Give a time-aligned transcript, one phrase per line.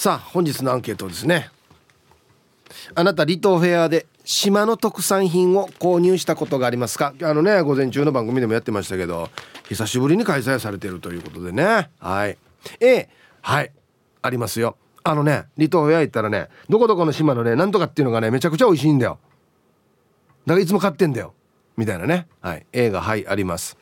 [0.00, 1.50] さあ本日のアンケートですね。
[2.94, 7.12] あなた離島フェアで島の特産品を購入したことがありますか？
[7.22, 9.28] あのね午前中の番組でもやってましたけど
[9.68, 11.90] 久しぶりに開催されてるということでね。
[11.98, 12.38] はい。
[12.80, 13.10] A
[13.42, 13.72] はい。
[14.22, 14.78] ありますよ。
[15.04, 19.18] あのね離島フェア行ったらねどこどこの島のねなんとかっていうのがねめちゃくちゃ美味しいんだよ。
[20.46, 21.34] だからいつも買ってんだよ。
[21.76, 22.26] みたいなね。
[22.40, 22.64] はい。
[22.72, 23.76] A がはいあります。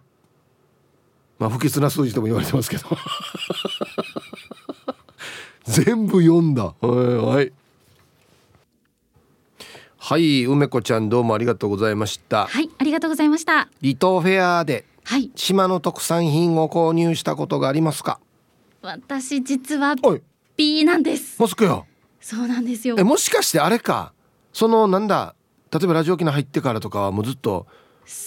[1.38, 2.84] まあ不吉な数字とも言われてますけど。
[5.64, 6.64] 全部読んだ。
[6.64, 6.86] はい
[7.36, 7.52] はい。
[10.08, 12.46] はい梅子ちゃんどうもありがとうございました。
[12.46, 13.68] はいありがとうございました。
[13.82, 14.86] 離島フェアで
[15.34, 18.18] 島の特産品を購入したことがありますか？
[18.80, 19.96] 私実は
[20.56, 21.38] B なんです。
[21.38, 21.86] モスクよ
[22.22, 22.96] そうなんですよ。
[22.98, 24.14] えもしかしてあれか？
[24.54, 25.34] そのなんだ
[25.70, 27.66] 例えばラジオ機能入ってからとかはもうずっと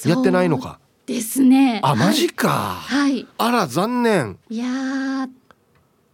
[0.06, 0.80] やってないのか？
[1.08, 1.80] ですね。
[1.84, 2.48] あ、マジか。
[2.48, 3.26] はい。
[3.40, 4.38] あら残念。
[4.52, 4.68] いや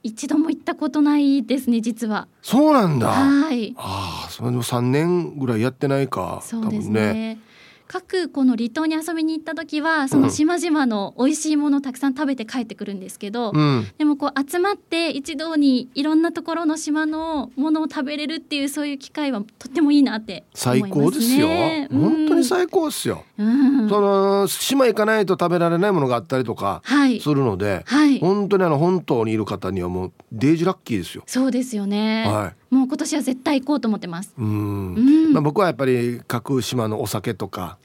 [0.08, 2.28] 一度も行ったことないですね実は。
[2.42, 3.10] そうなんだ。
[3.10, 3.76] はい。
[3.78, 7.14] ああそれでも3年ぐらいやってないかそうですね。
[7.14, 7.40] ね
[7.88, 21.48] 各この離島に遊びに行った時はその島々の美味しいものをたくさん食べて帰ってくるんですけど、うん、でもこう集まって一堂にいろんなところの島のものを食べれるっていうそういう機会はとってもいいなって、ね、最高ですよ、
[21.90, 26.82] 本当に最高ですよ、うん、その島行かないと食べられないものがあったりとか
[27.22, 31.24] するので、はい、本当にあの本島にいる方にはもうデージラッキーですよ。
[31.26, 37.78] そうですよね、はい、もう今年は絶対行こうと思ってますうん、まあ、僕はやっぱり各島のお酒とか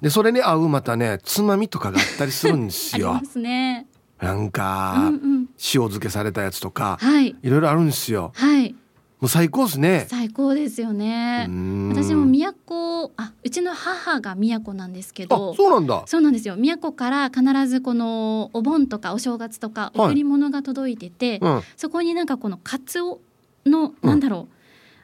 [0.00, 3.20] でそれに合うまたねつまみとかがあったりするんですよ。
[3.36, 3.86] ね、
[4.20, 8.32] なんか、うんうん、塩漬けされたやつとか、はい、いろいろあるんですよ。
[8.34, 8.74] はい。
[9.22, 10.06] もう最高ですね。
[10.08, 11.48] 最高ですよね。
[11.92, 16.02] 私も宮古あうちの母が宮古なんですけど、そうなんだ。
[16.06, 16.56] そうなんですよ。
[16.56, 23.20] 宮古から必ずこのお盆とかお正月とか贈り物が届いてて、はいうん、そこになんかこのカツオ
[23.66, 24.54] の、なんだろう、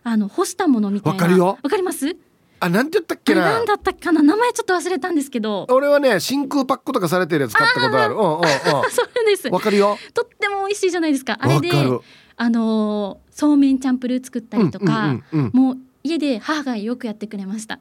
[0.04, 1.16] あの干したものみたいな。
[1.16, 1.58] わかるよ。
[1.62, 2.16] わかります？
[2.60, 3.42] あ、なんて言ったっけな？
[3.42, 5.66] なんだったっけな、名前ちょっと忘れたんですけど。
[5.70, 8.14] 俺はね、真空パックとかされてるやつ買ったことある。
[8.18, 8.40] うんうんうん。
[8.90, 9.48] そうです。
[9.48, 9.96] わかるよ。
[10.12, 11.38] とっても美味しいじゃないですか。
[11.40, 11.70] あれで、
[12.36, 15.20] あのー、そうめんチャンプルー作ったりとか、
[15.52, 17.78] もう家で母がよくやってくれました。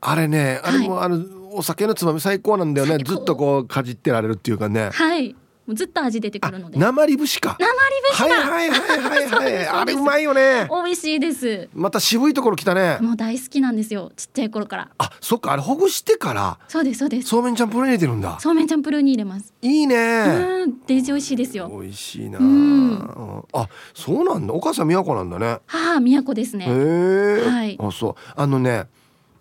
[0.00, 1.24] あれね、あれも、はい、あの
[1.54, 2.98] お酒のつまみ最高なんだよね。
[3.04, 4.90] ずっとこうかじってられるっていうかね。
[4.92, 5.36] はい。
[5.64, 7.72] もうずっと味出てくるので鉛節か鉛
[8.10, 9.66] 節はいはいはいはいはい。
[9.80, 10.68] あれうまいよね。
[10.70, 11.68] 美味しいです。
[11.74, 12.98] また渋いところ来たね。
[13.00, 14.12] もう大好きなんですよ。
[14.16, 14.90] ちっちゃい頃から。
[14.98, 17.28] あそっかあれほぐしてからそうですそうです。
[17.28, 18.38] そうめんチャンプルーに入れてるんだ。
[18.40, 19.52] そうめんチャンプルーに入れます。
[19.62, 19.96] いいね。
[19.96, 21.68] うんデージ美味しいですよ。
[21.68, 22.38] 美味しいな。
[22.38, 23.44] うん。
[23.52, 24.54] あそうなんだ。
[24.54, 25.58] お母さん宮古なんだね。
[25.66, 26.66] 母宮古ですね。
[26.66, 27.48] へえ。
[27.48, 27.78] はい。
[27.80, 28.14] あそう。
[28.36, 28.86] あのね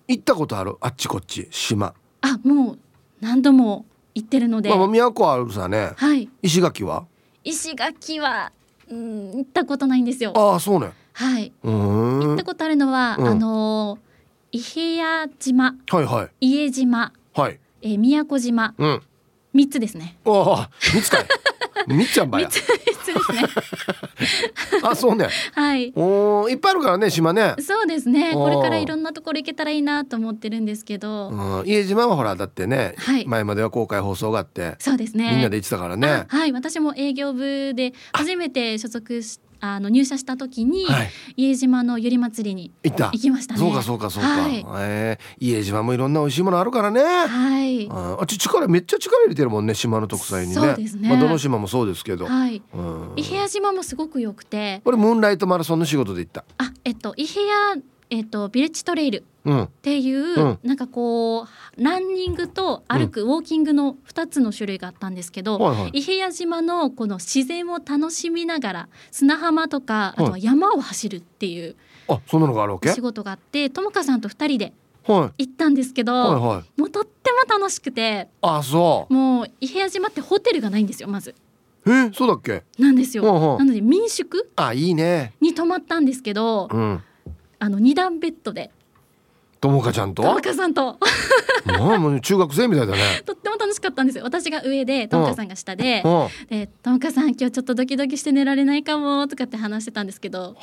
[0.07, 0.75] 行ったことある？
[0.81, 1.47] あっちこっち。
[1.51, 1.93] 島。
[2.21, 2.79] あもう
[3.21, 7.05] 何度も行ってるので、まあ、都あるさね、はい、石垣は？
[7.43, 8.51] 石垣は、
[8.89, 10.33] うん、行ったことないんですよ。
[10.35, 10.91] ああそうね。
[11.13, 11.51] はい。
[11.63, 13.97] 行ったことあるのは、うん、あの
[14.51, 15.75] 伊平屋島。
[15.89, 16.29] はいはい。
[16.39, 17.13] 家島。
[17.33, 17.59] はい。
[17.81, 19.01] えー、宮古島、うん、
[19.53, 20.17] 三つですね。
[20.25, 21.25] ああ三つかい
[21.87, 22.49] みっちゃんばや。
[22.49, 23.41] 三つですね。
[24.83, 25.29] あ、そうね。
[25.53, 25.91] はい。
[25.95, 27.55] おいっぱいあるからね、島ね。
[27.59, 28.33] そうですね。
[28.33, 31.29] これからいろんなところ行けたらいいなと思ってるんですけど。
[31.29, 34.75] うん、家島はほらだってね、はい、前までは公開放送があって。
[34.79, 35.31] そうですね。
[35.31, 36.25] みんなで行ってたからね。
[36.27, 43.59] はい、私も営業部で初めて所属しあの入社した時に、はい、家島のゆり祭りに行きましたね。
[43.59, 44.29] そうかそうかそうか。
[44.29, 47.01] はい、えー、家島もいろんな美味しいものあるからね。
[47.01, 47.87] はい。
[47.91, 50.53] あち力めっちゃ力入れてるもんね島の特産にね。
[50.55, 51.09] そうですね。
[51.09, 52.25] まあどの島もそうですけど。
[52.25, 52.61] はい。
[52.73, 54.81] うん、伊平屋島もすごく良くて。
[54.83, 56.43] これムーンライトマラソンの仕事で行った。
[56.57, 57.81] あ、えっと伊平屋
[58.13, 60.59] えーと、ビレッジトレイルうんっていう、うん。
[60.63, 61.47] なんかこ
[61.77, 65.89] うランニングと歩く、ウォーキングの2つの種類があったんですけど、はいはい。
[65.93, 70.25] 伊平屋島のこの自然を楽しみながら砂浜とかあはい。
[70.25, 71.75] とは山を走るっていう
[72.07, 72.89] あそんなのがあるわけ？
[72.91, 74.73] お仕事があってともかさんと2人で
[75.07, 75.47] はい。
[75.47, 76.79] 行ったんですけど、はいはい。
[76.79, 81.33] もうとっても楽しくてあそもう伊平屋島ってホテルがないんですよまず。
[81.83, 82.63] うえそうだっけ？
[82.77, 83.23] なんですよ。
[83.23, 85.33] うんうんなので民宿あいいね。
[85.41, 87.01] に泊まったんですけど、うん。
[87.57, 88.69] あの二段ベッドで
[89.61, 90.23] ともかちゃんと？
[90.23, 90.97] ともかさんと。
[91.77, 93.21] もうもう中学生みたいだね。
[93.23, 94.23] とっても楽しかったんですよ。
[94.23, 96.01] 私が上でともかさんが下で。
[96.03, 96.27] う、ん。
[96.49, 100.55] でともかさん今日ちょっとドキドキして寝られないかもとかって話してたんですけど、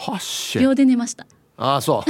[0.61, 1.27] 秒で寝ました。
[1.57, 2.05] あそ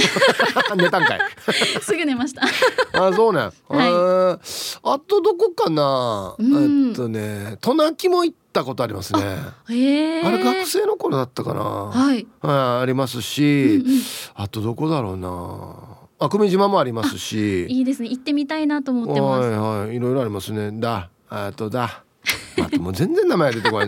[0.72, 0.76] う。
[0.76, 1.20] 寝たんかい。
[1.82, 2.42] すぐ寝ました。
[2.42, 4.38] あそうね、えー。
[4.82, 6.88] あとどこかな、うん。
[6.88, 9.20] えっとね渡名喜も行ったことありますね。
[9.66, 11.60] あれ学生の頃だったかな。
[11.60, 12.26] はい。
[12.40, 14.02] はいありますうんし、うん。
[14.36, 18.08] あとどこだろうなあ久米島もありますし いいですね。
[18.08, 19.48] 行ってみたいなと思ってます。
[19.48, 22.04] はいはいいろいろありますねだあとだ
[22.60, 23.86] あともう全然名前出てこない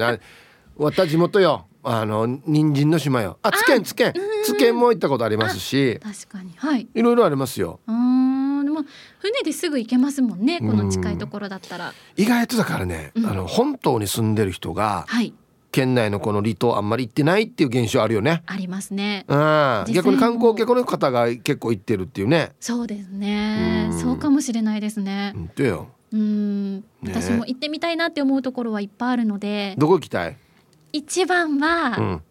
[0.78, 6.52] な地元よあの人参の島よあつけんつけんつけんも行ったことありますし確かに。
[6.56, 6.86] はい。
[6.94, 8.64] いろいろありますようーん。
[8.64, 8.84] でも
[9.18, 10.58] 船ですぐ行けますもんね。
[10.60, 11.92] この近いところだったら。
[12.16, 15.34] 意外とだからね、うんあの本島に住んでる人がはい。
[15.72, 18.42] 県内のこの離島あんまり行ってないっていう現象あるよね。
[18.46, 19.24] ありますね。
[19.28, 19.42] うん、実
[19.86, 22.52] 際逆に観光客の方が結構行ってるっていうね。
[22.60, 23.94] そうですねう。
[23.94, 25.32] んそうかもしれないですね。
[25.34, 25.88] 本当よ。
[26.12, 26.18] うー
[26.78, 26.84] ん。
[27.04, 30.36] 私も行ってみたいなって思うところはいっぱいあるので、どこ行きたい？
[30.92, 32.22] 一番は、うん。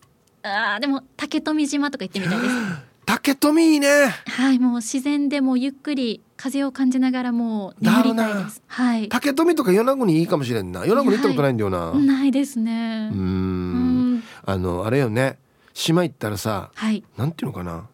[0.44, 2.53] あーでも竹富島とか行ってみたいです。
[3.06, 3.88] 竹富いいね。
[4.27, 8.63] はい、もう自然でもゆっくり風を感じながらもう眠りたいです。
[8.65, 9.09] はい。
[9.09, 10.86] 竹富とか与那国いいかもしれんな。
[10.86, 11.91] 与那国行ったことないんだよな。
[11.91, 13.09] うないですね。
[13.12, 13.13] ー。
[13.13, 14.24] うんん。
[14.45, 15.38] あのあれよね。
[15.74, 17.03] 島行ったらさ、はい。
[17.18, 17.88] なんていうのかな。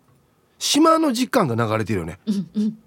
[0.59, 2.19] 島の時間が流れてるよね。
[2.27, 2.77] うんうん。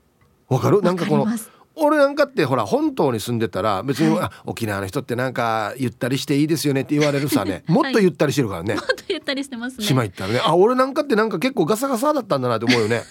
[0.49, 0.81] わかる？
[0.81, 1.27] なんかこの
[1.75, 9.85] 俺なんかってほら本島に住んでたら別に、はいあ沖縄の人ってなんかゆったりしていいですよねって言われるさねもっとゆったりしてるからね、もっとゆったりしてますね。
[9.85, 13.03] 島行ったらねあ俺なんかってなんか結構ガサガサだったんだなって思うよね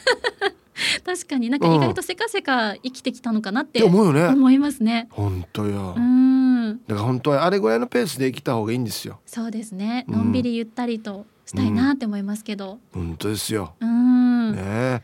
[1.06, 5.08] 確かになんか意外とせかせか生きてきたのかなっってて思うよね思いますね。
[5.12, 6.80] 本当ようん。
[6.88, 10.06] だから本当はあれぐらいのペースで生きた方がいいんですよそうですね。
[10.08, 12.80] うんのんびりゆったりとしたいなって思いますけど。
[12.94, 14.52] 本当ですようん。
[14.56, 15.02] ねえ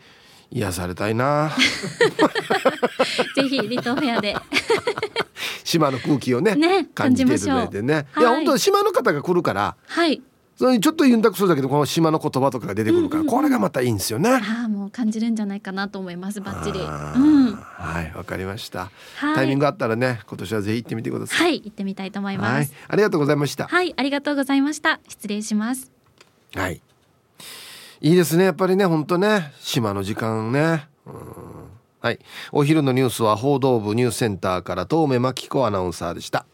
[0.52, 1.52] 癒されたいな
[3.36, 4.36] ぜひ離島フェアで
[5.66, 10.22] 島の空気をねね感じていただいてねいはいや本当島の方が来るからはい。
[10.56, 16.80] それにちょっとユンタクするだけでこの島の言葉とかが出てくるから、うんうんうんこれがまたいいんですよねああもう感じるんじゃないかなと思いますバッチリ。
[16.80, 17.54] うん。
[17.56, 19.36] はいわかりました、はい。
[19.36, 22.74] タイミングあったらね今年はぜひ行ってみてくださいはい行ってみたいと思いはいます。
[22.88, 25.00] ありがとうございましたはい、ありがとうございました。
[25.08, 25.92] 失礼します。
[26.54, 26.82] はい
[28.02, 31.14] いいですねやっぱりね本当ね島の時間ねうん
[32.02, 32.20] はい
[32.52, 36.46] お昼のニュースは報道部ニュースセンターから東目真紀子アナウンサーでした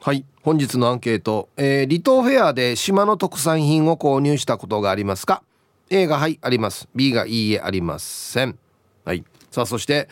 [0.00, 0.24] はい。
[0.42, 5.42] 本日のアンケート、えー離島フェアで島の特産品を購入したことがありますか
[5.90, 6.88] ？A がはいあります。
[6.94, 8.56] B がいいえありません。
[9.04, 9.24] はい。
[9.50, 10.08] さあそして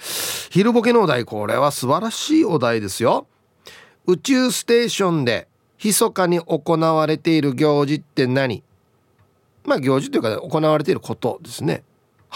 [0.50, 1.24] 昼ボケのお題。
[1.24, 3.28] これは素晴らしいお題ですよ。
[4.06, 5.46] 宇宙ステーションで
[5.82, 8.64] 密かに行われている行事って何？
[9.64, 11.84] まあ行事というか行われていることですね。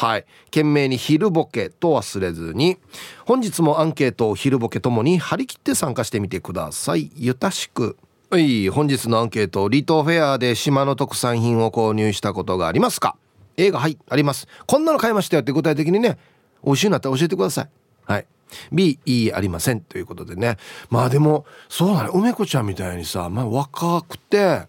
[0.01, 0.25] はい。
[0.47, 2.79] 懸命に昼ボケと忘れずに
[3.27, 7.13] 本日もアンケートを昼ボケともに張り切って参加してみてください。
[7.17, 7.99] ゆたしく。
[8.31, 8.71] はい。
[8.71, 13.15] 本日のアンケート離島フェアで島の特産品を購入したことがありますか
[13.59, 13.99] ？A がはい。
[14.09, 14.49] あります。
[14.67, 16.17] こんなの買いましたよって具体的にね
[16.65, 17.69] 美味しいなったら教えてください。
[18.05, 18.27] はい。
[18.73, 19.83] B いいありません。
[19.83, 20.57] ということでね。
[20.89, 22.11] まあでもそうだね。
[22.15, 24.67] 梅子ちゃんみたいにさまあ若くて例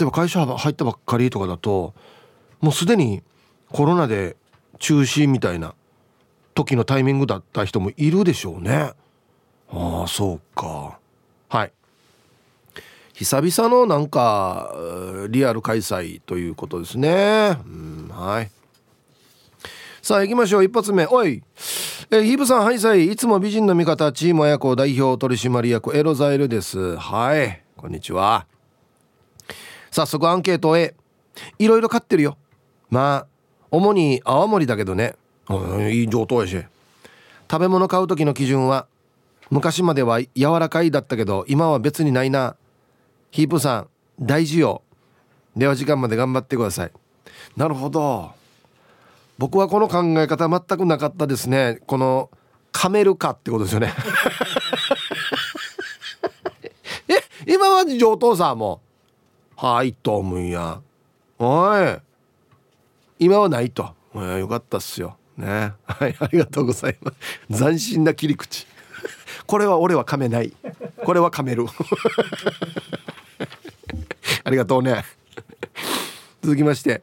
[0.00, 1.94] えば会社入ったばっかりとかだと
[2.60, 3.22] もうすでに
[3.70, 4.36] コロナで
[4.80, 5.74] 中止みたいな
[6.54, 8.92] 時のタイミングだった人もいるでしょうね。
[9.72, 10.98] ああそうか。
[11.48, 11.72] はい。
[13.12, 14.74] 久々のなんか
[15.28, 17.58] リアル開催ということですね。
[17.64, 18.50] うんはい。
[20.02, 20.64] さあ行きましょう。
[20.64, 21.06] 一発目。
[21.06, 21.42] おい。
[22.10, 26.96] えヒープさんはいさいいつも美人の味方チーム親子代表取締役エロザイルです。
[26.96, 27.62] はい。
[27.76, 28.46] こんにちは。
[29.90, 30.94] 早速アンケートへ。
[31.58, 32.38] いろいろ買ってるよ。
[32.88, 33.26] まあ
[33.70, 35.14] 主に泡盛だけどね。
[35.48, 36.64] うんいい上等やし。
[37.50, 38.86] 食べ物買う時の基準は
[39.50, 42.56] 昔までは柔らかいだったけど今は別にないな。
[43.30, 43.88] ヒープさん
[44.20, 44.82] 大事よ。
[45.56, 46.90] では時間まで頑張ってください。
[47.56, 48.32] なるほど。
[49.38, 51.80] 僕はこの考え方全くなかったですね。
[51.86, 52.30] この
[52.72, 53.92] 噛めるかってことですよね。
[57.08, 58.80] え今は上等さも。
[59.56, 60.80] はいと思うんや。
[61.38, 62.09] おい。
[63.20, 63.94] 今はないと。
[64.14, 65.18] よかったっすよ。
[65.36, 65.74] ね。
[65.84, 67.62] はいありがとうございます。
[67.62, 68.66] 斬新な切り口。
[69.46, 70.54] これは俺は噛めない。
[71.04, 71.66] これは噛める。
[74.42, 75.04] ありがとうね。
[76.42, 77.02] 続きまして。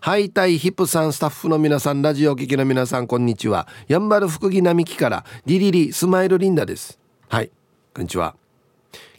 [0.00, 3.68] ハイタイヒップさんスタッフの皆さんラジオ聴きの皆さんこんにちは。
[3.86, 6.98] やんばる福木並木からリリリスマイルリンダです。
[7.28, 7.50] はい
[7.94, 8.34] こんにちは。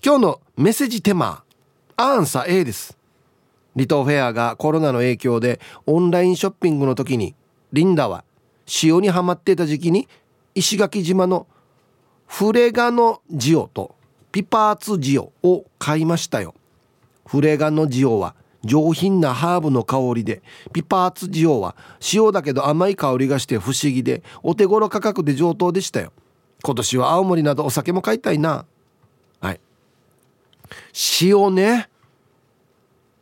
[0.04, 1.44] 今日のメッセージテーマ
[1.96, 2.98] アンサー A です。
[3.76, 7.36] 離島フェアがコロナの影響でオンラインショッピングの時に
[7.74, 8.24] リンダは
[8.84, 10.08] 塩にはまってた時期に
[10.56, 11.48] 石垣島の
[12.28, 13.96] フレガノジオと
[14.32, 16.56] ピパーツジオを買いましたよ。
[17.26, 21.76] フレガノジオは上品なハーブの香りでピパーツジオは
[22.14, 26.14] 塩だけど甘い香りがして不思議でお手頃価格で上等でしたよ。
[26.64, 28.66] 今年は青森などお酒も買いたいな。
[29.40, 29.60] はい。
[31.22, 31.90] 塩ね。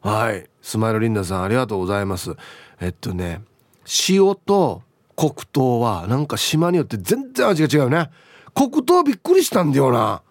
[0.02, 0.50] はい。
[0.62, 2.36] スマイルリンダさんありがとうございます。
[2.80, 3.42] えっとね
[4.10, 4.84] 塩と
[5.16, 8.10] 黒糖はなんか島によって全然味が違うね。
[8.54, 10.22] 黒糖びっくりしたんだよな。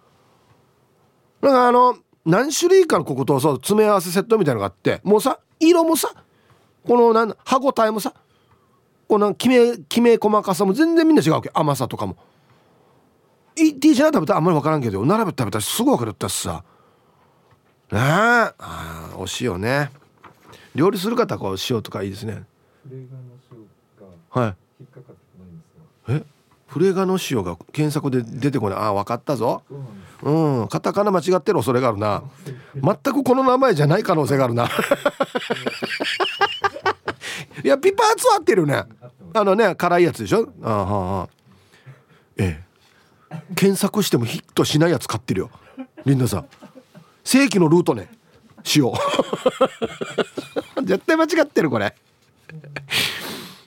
[1.42, 6.12] なんかあの何種類かの黒糖そう詰め合わせセットみたいのがあってもうさ色もさ
[6.86, 8.14] このなん歯ごたえもさ
[9.06, 11.50] このきめきめ細かさも全然みんな違うわけ。
[11.52, 12.16] 甘さとかも。
[13.54, 16.64] T じゃ食べたらあんまり分からんけど並べて食べたらすぐ分かるったしさ。
[17.92, 17.98] ね。
[17.98, 19.90] えあお塩ね。
[20.74, 22.42] 料理する方こう塩とかいいですね。
[24.30, 24.54] はい。
[26.12, 26.22] え？
[26.68, 28.78] フレガの塩が検索で出てこない。
[28.78, 29.62] あ分かったぞ。
[30.22, 30.30] う
[30.64, 32.22] んカタカナ間違ってる恐れがあるな。
[32.74, 34.66] 全くこの名前じゃない可能性があるな。
[37.64, 38.84] いやピパーツ合ってるね。
[39.34, 40.48] あのね辛いやつでしょ？
[40.62, 41.28] あはあ
[42.36, 42.62] え
[43.30, 43.36] え。
[43.56, 45.50] 検索してもヒットしないやつ買ってるよ。
[46.04, 46.46] リンダさん
[47.28, 48.08] 正規のルートね。
[48.74, 48.90] 塩
[50.82, 51.94] 絶対間違ってるこれ。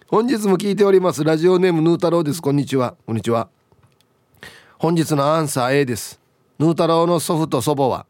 [0.07, 1.23] 本日も聞いております。
[1.23, 2.41] ラジオネームヌー太郎です。
[2.41, 2.95] こんにちは。
[3.05, 3.49] こんにちは。
[4.79, 6.19] 本日のアンサー A です。
[6.57, 8.07] ヌー太郎の祖父と祖母は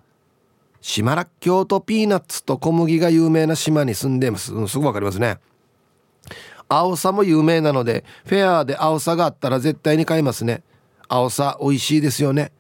[0.79, 5.39] 島らっきょうとピーナッツと小麦が有名な島に住んでいます、うん、すぐわかりますね。
[6.69, 10.63] 青さも有名なのでフェアで青さがあったら絶対に買いますね。
[11.09, 12.53] 青さ美味しいですよね。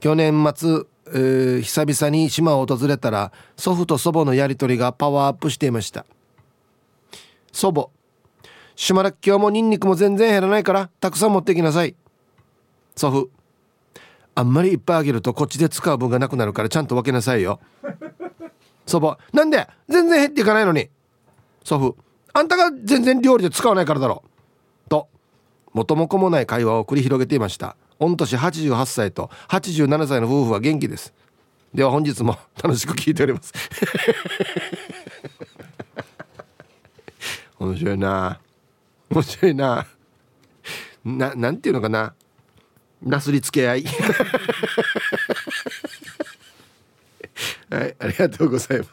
[0.00, 6.04] 去年末えー、久々に島を訪れたら祖父と祖母のやり取りがパワーアップしていました。
[7.52, 7.88] 祖母
[8.74, 11.94] 島らっきょうもニンニクも全然減らないからたくさん持ってきなさい。
[12.96, 13.30] 祖父
[14.34, 17.60] あんまりいっぱいあげるとこっちで使う分がなくなるからちゃんと分けなさいよ。
[18.86, 20.90] 祖母なんで全然減っていかないのに。
[21.64, 21.96] 祖父
[22.32, 24.22] あんたが全然料理で使わないからだろ
[24.88, 25.08] と
[25.72, 27.76] 元も子もない会話を繰り広げていました。
[27.98, 31.14] 御年88歳と87歳の夫婦は元気です。
[31.74, 33.52] では本日も 楽しく聞いております。
[37.58, 38.38] 面白いな。
[39.10, 39.86] 面白いな。
[41.04, 42.14] ななんていうのかな。
[43.02, 43.84] なすりつけ合い。
[47.70, 48.90] はいありがとうございます。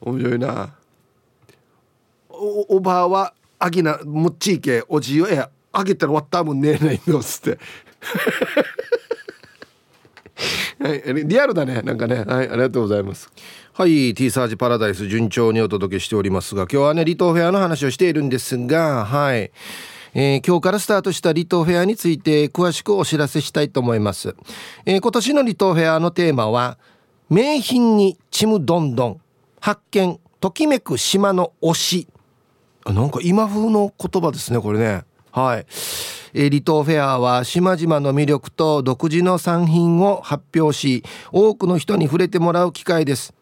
[0.00, 0.74] 面白いな。
[2.30, 7.58] おおばあはあぎなもっちいけおじよやあげたら終わったもんねえないのっつって。
[10.80, 11.82] はい、リアルだね。
[11.82, 12.24] なんかね。
[12.24, 13.30] はいありがとうございます。
[13.72, 19.50] はい T サージパラダイス順調にお届けしておりますが今日はね離島フェアの話をしているんですがはい。
[20.12, 24.34] えー、今日からスタートした離島フェアについて詳しくお知らせしたいと思います、
[24.84, 26.78] えー、今年の離島フェアのテーマは
[27.28, 29.20] 名品にちむどんどん
[29.60, 32.08] 発見ときめく島の推し。
[32.84, 35.04] あなんか今風の言葉ですねこれね。
[35.30, 35.66] はい。
[36.34, 43.34] 離島フェアは島々の魅力と独自の産品を発表し多くの人に触れてもらう機会です。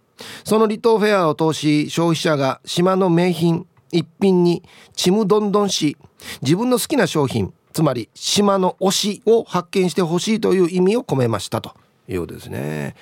[0.44, 4.62] その離島フェアを通し消費者が島の名品一品に
[4.94, 5.96] ちむどんどんし
[6.42, 11.74] 自分の好きな商品つまり島の推しを発見してほしいという意味を込めましたと。
[12.08, 12.96] いうようですね。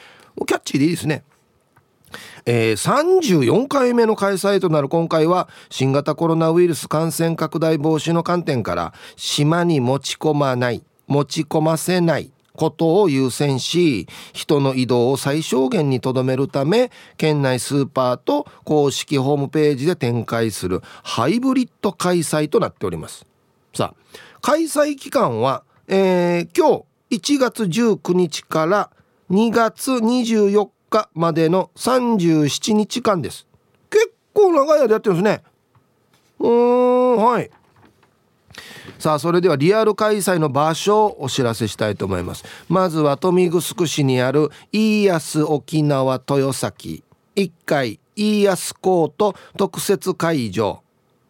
[0.47, 1.25] キャッチーでいいですね。
[2.45, 23.27] えー、34回目の開催となる今回は新型コロナウイルス感染拡大防止の観点から島に持ち込まない持ち込ませないことを優先し人の移動を最小限にとどめるため県内スーパーと公式ホームページで展開するハイブリッド開催となっております。
[23.75, 28.91] さあ開催期間は、えー、今日1月19日から
[29.31, 33.47] 2月24日までの37日間です。
[33.91, 35.43] 結構長い間やってるんですね。
[36.39, 37.51] うーんはい。
[38.99, 42.45] さあそれではリアル開催の場所をお知らせしたいと思います。
[42.69, 47.03] まずは豊見城市にある飯安沖縄豊崎。
[47.37, 50.83] 1階飯安コート特設会場。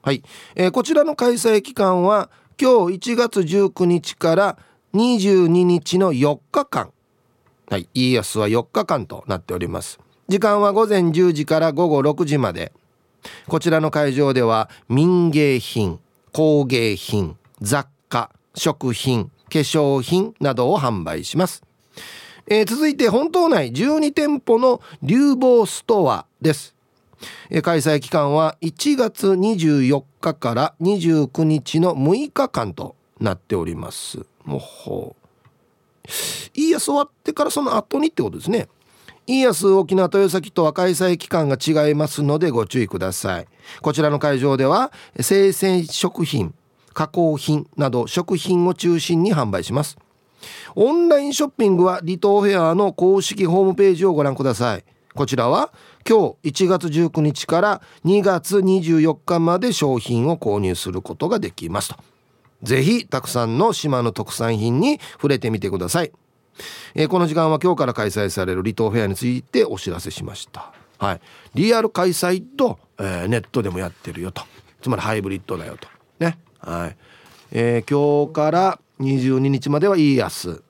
[0.02, 0.22] はい、
[0.54, 2.30] えー、こちらの開催期間は
[2.60, 4.58] 今日1月19日から
[4.94, 6.92] 22日の4日間。
[7.68, 7.88] はい。
[7.94, 9.98] 家康は4日間となっております。
[10.28, 12.72] 時間は午前10時から午後6時まで。
[13.48, 15.98] こちらの会場では民芸品
[16.32, 21.62] 工芸品雑貨食品化粧品などを販売します、
[22.46, 26.74] えー、続いて本島内12店舗の流房ストアです。
[27.62, 34.26] 開催期間は1月24日から29日の6日間となっております。
[34.44, 35.25] もほう
[36.54, 38.68] 家康終わってからその後にってことですね。
[39.26, 43.46] 家康沖縄豊崎とは開催期間が違いますのでご注意ください。
[43.82, 46.54] こちらの会場では生鮮食品
[46.94, 49.98] 加工品など食品を中心に販売します。
[50.74, 54.84] オンラインショッピングは離島フェアの公式ホームページをご覧ください。
[55.14, 55.72] こちらは
[56.08, 62.15] 今日1月19日から2月24日まで商品を購入することができますと。
[62.66, 66.12] ぜひたくさんの島の特産品に触れてみてください、
[66.94, 70.72] えー、この時間は今日から開催される離島フェアについてお知らせしました。
[70.98, 71.20] はい。
[71.54, 74.42] リアル開催と、えー、ネットでもやってるよと。
[74.80, 75.88] つまりハイブリッドだよと。
[76.18, 76.38] ね。
[76.58, 76.96] はい、
[77.52, 80.62] えー、今日から22日までは家康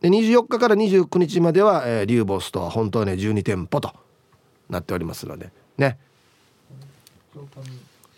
[0.00, 2.70] で24日から29日までは、えー、リューボストア。
[2.70, 3.92] 本当はね12店舗と
[4.70, 5.50] なっておりますので。
[5.76, 5.98] ね。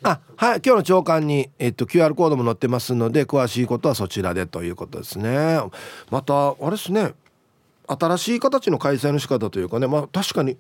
[0.07, 5.59] あはい今日の朝刊に、えっと、QR コードも載ってますので詳しいことはそちらでということですね。
[6.11, 7.15] またあれですね。
[7.87, 9.87] 新しい形の開催の仕方というかね。
[9.87, 10.59] まあ確かに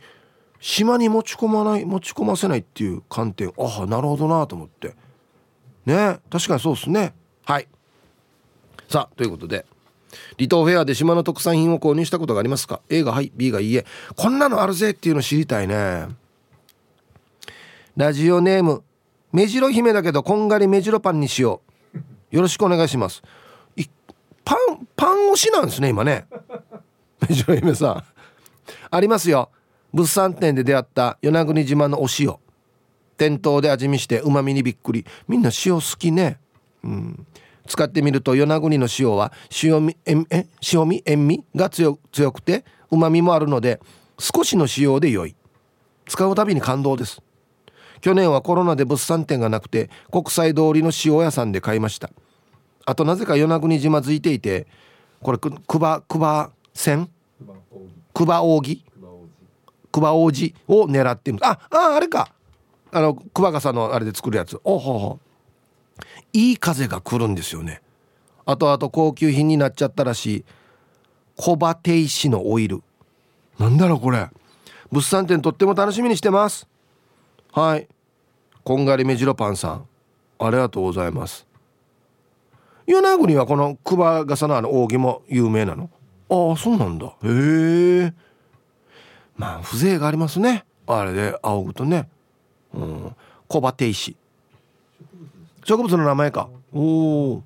[0.60, 3.52] 島に持ち込まない持ち込ませないっていう観点。
[3.58, 4.94] ああなるほどなと思って。
[5.84, 7.12] ね確かにそうですね。
[7.44, 7.68] はい。
[8.88, 9.66] さあということで
[10.38, 13.84] 離島フェアで島の特産品を購入したことがありますか？A がはい B がいいえ。
[14.16, 16.08] こんなのあるぜっていうの知りたいね。
[17.94, 18.82] ラジオネーム
[19.34, 21.60] 目白姫だけどこんがり目白パンにしよ
[22.32, 22.36] う。
[22.36, 23.20] よろしくお願いします。
[24.44, 26.26] パンパン推しなんですね今ね。
[27.28, 28.04] 目白姫さん。
[28.92, 29.50] ありますよ。
[29.92, 32.36] 物産展で出会った与那国島のお塩
[33.16, 35.04] 店頭で味見してうまみにびっくり。
[35.26, 36.38] みんな塩好きね。
[36.84, 37.26] うん。
[37.66, 39.32] 使ってみると与那国の塩は
[39.64, 43.80] 塩味ええ塩味塩味が強強くてうまみもあるので
[44.16, 45.34] 少しの使用で良い。
[46.06, 47.20] 使うたびに感動です。
[48.04, 52.10] 去年はコロナで物産展がなくて国際通りの塩屋さんで買いました。
[52.84, 54.66] あとなぜか与那国島付いていて
[55.22, 57.08] これくばくば線？
[58.12, 58.84] くば扇？
[59.90, 62.30] くば王子を狙ってるあああれか。
[62.92, 64.60] あのくば笠のあれで作るやつ。
[64.64, 65.18] おほほ。
[66.34, 67.80] いい風が来るんですよね。
[68.44, 70.44] あとあと高級品になっちゃったらしい。
[71.36, 72.82] 小バテイシのオイル。
[73.58, 74.28] なんだろうこれ。
[74.92, 76.68] 物産展とっても楽しみにしてます。
[77.50, 77.88] はい。
[78.64, 79.86] こんがり目白パンさん
[80.38, 81.46] ありがとうございます。
[82.86, 85.90] 与那国はこの桑笠のあの扇も有名なの？
[86.30, 87.08] ああそうなんだ。
[87.08, 87.10] へ
[88.06, 88.14] え。
[89.36, 90.64] まあ風情がありますね。
[90.86, 92.08] あれで仰ぐとね。
[92.72, 93.14] うん。
[93.48, 94.16] 小バテイシ
[95.64, 96.48] 植物の名前か。
[96.72, 97.42] おお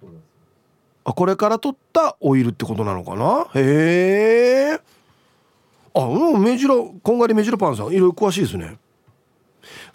[1.04, 3.48] あこれから取ったオイルってことなのかな？
[3.60, 4.80] へえ。
[5.94, 8.78] あうん目白こんがり目白パンさんいろいろ詳しいですね。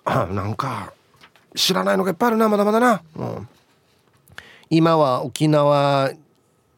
[0.03, 0.91] あなんか
[1.55, 3.47] 知らないのがいっぱいあるなまだまだな、うん、
[4.69, 6.11] 今は沖縄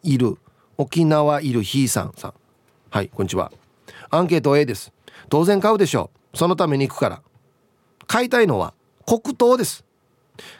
[0.04, 0.38] いる。
[0.78, 2.34] 沖縄いるひいさんさん。
[2.90, 3.52] はいこんにちは。
[4.10, 4.92] アンケート A です。
[5.30, 6.38] 当然買うでしょう。
[6.38, 7.22] そのために行くから。
[8.06, 8.74] 買いたいのは
[9.06, 9.86] 黒糖です。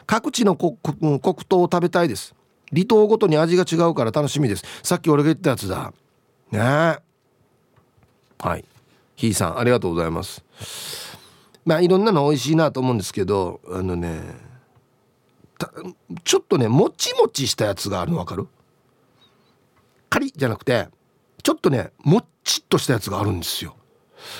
[0.06, 0.76] 各地の黒
[1.46, 2.34] 糖を食べたいです。
[2.72, 4.64] 離島ごとに味が違うから楽しみです。
[4.82, 5.92] さっき俺が言ったやつだ。
[6.50, 6.60] ね。
[6.60, 8.64] はい。
[9.14, 10.42] ひいさんありがとうございます。
[11.66, 14.22] まあいろんなの美味しいなと思うんですけどあのね
[16.24, 18.46] ちょっとねもちもちしたやつがあるの分かる？
[20.08, 20.86] カリじゃなくて
[21.42, 23.76] ちょっとねもっちっとしたやつがあるんですよ。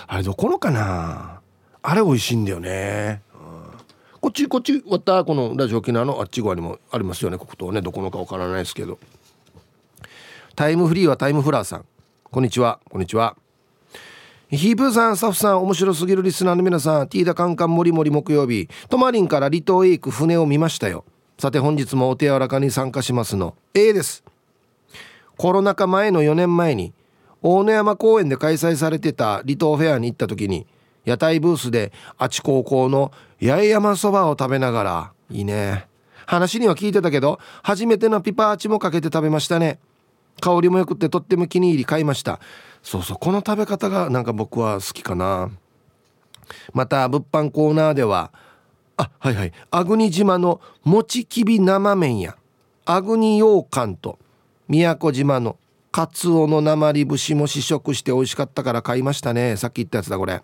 [0.07, 1.41] あれどこのかな？
[1.83, 3.23] あれ美味しいんだよね。
[3.35, 4.21] うん。
[4.21, 7.39] こっちこっちまたこのラジオ沖縄のあっち側にもありますよね。
[7.39, 8.99] 黒糖ねどこのかわからないですけど。
[10.55, 11.87] タイムフリーはタイムフラーさん。
[12.25, 12.81] こんにちは。
[12.89, 13.37] こんにちは。
[14.49, 21.05] ヒープーさんスタッフさん面白すぎるリスナーの皆さんティーダカンカンモリモリ木曜日トマリンから離島へ行く船を見ましたよ。
[21.37, 24.23] さて本日もお手柔らかに参加しますの A です。
[25.37, 26.93] コロナ禍前の4年前に
[27.43, 30.69] 大野山公園で開催されてた離島フェアに行った時に
[31.05, 35.89] 屋台ブースであち高校の八重山そばを食べながらいいね。
[36.25, 39.81] 話には聞いてたけど初めてのピパーチもかけて食べましたね。
[40.41, 42.41] 香りもよくてとっても気に入り買いました。
[42.83, 45.51] そうそうこの食べ方がなんか僕は好きかな。
[46.73, 48.33] また物販コーナーでは
[48.97, 52.37] あはいはい粟国島のもちきび生麺や
[52.85, 54.19] 粟国羊羹と
[54.69, 55.57] 宮古島の
[55.91, 59.57] カツオの鉛節も試食して美味しかったから買いましたね。
[59.57, 60.43] さっき言ったやつだこれ。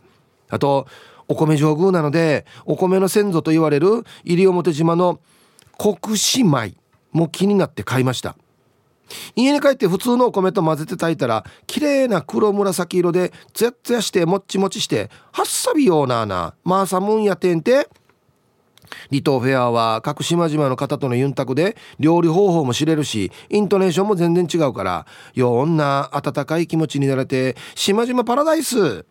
[0.49, 0.87] あと
[1.29, 5.21] お米上宮なのでお米の先祖と言われる西表島の
[5.79, 6.75] 国士米
[7.13, 8.37] も気になって買いました。
[9.37, 17.89] 家に帰って普通のお米と混ぜて炊いたら綺麗な黒紫色でツヤツヤしてもっちもちしてはっさびようななまあさむんやてんて。
[19.11, 29.07] 離島フェアは各島々の方とのユンタクで料理方法も知れるしイントネーションも全然違うからよんな温かい気持ちになれて島々パラダイス。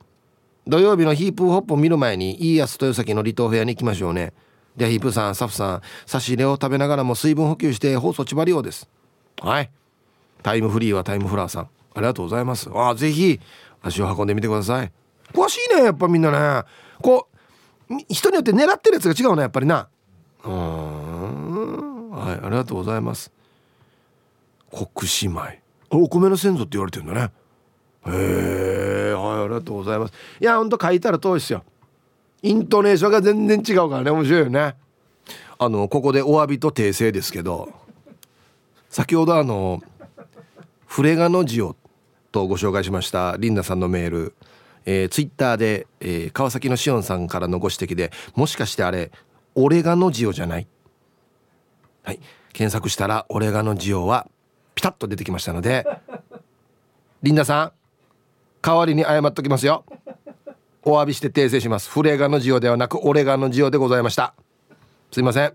[0.68, 4.34] 土曜日のヒープホップを見る前にいいやつ豊崎の離島フェアに行きましょうね。
[4.78, 8.88] でヒープさんスタッフさん差し入れを食べながらも水分補給して放送ちばりようです。
[9.42, 9.72] はい。
[10.44, 11.70] タイムフリーはタイムフラーさん。
[11.94, 12.70] ありがとうございます。
[12.74, 13.40] あぜひ
[13.82, 14.92] 足を運んでみてください。
[15.34, 16.64] 詳しいねやっぱみんなね。
[17.02, 17.28] こ
[17.90, 19.88] う人によって狙ってるやつが違うねやっぱりな。
[20.44, 23.32] うんはいありがとうございます。
[24.72, 27.32] 国士米お米の先祖って言われてるんだね。
[28.08, 30.14] へえはいありがとうございます。
[30.40, 31.64] いやほんと書いたら通りですよ。
[32.42, 34.76] イントネーションが全然違うからね面白いよね。
[35.60, 37.72] あのここでお詫びと訂正ですけど
[38.90, 39.84] 先ほどあの
[40.92, 41.78] フレガのジオ
[42.34, 43.38] とご紹介しました。
[43.40, 44.36] リンダさんのメール、
[44.86, 49.10] えー、ツイッターで、えー、川崎のしおんさんからのご指摘でもしかしてあれ
[49.56, 50.68] オレガノジオじゃない？
[52.04, 52.20] はい。
[52.52, 54.28] 検索したらオレガノジオは
[54.76, 55.88] ピタッと出てきましたので
[57.24, 57.72] リンダさん
[58.62, 59.86] 代わりに謝っときますよ。
[60.84, 61.90] お詫びして訂正します。
[61.90, 64.34] フレガのジオではなくオレガノジオでございました。
[65.10, 65.54] すいません。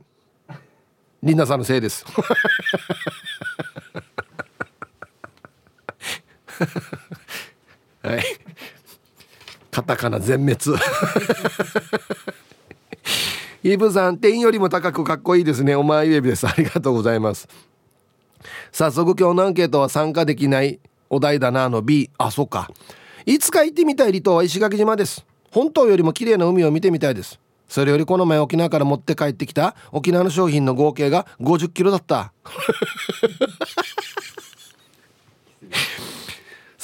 [1.23, 2.07] リンダさんのせいです。
[8.03, 8.23] はい。
[9.71, 10.57] カタカナ全滅。
[13.63, 15.75] イブさん点よりも高くかっこいいですね。
[15.75, 16.47] お前指です。
[16.47, 17.49] ありがとうございます。
[18.73, 20.79] 早速今日のアンケートは参加できない
[21.11, 22.71] お題だなの B あそっか。
[23.25, 25.27] いつか行ってみたい離島は石垣島です。
[25.51, 27.41] 本島よりも綺麗な海を見てみたいです。
[27.69, 32.33] それよりこの前沖縄から持って帰ってきた沖縄の商品の合計が50キロだった。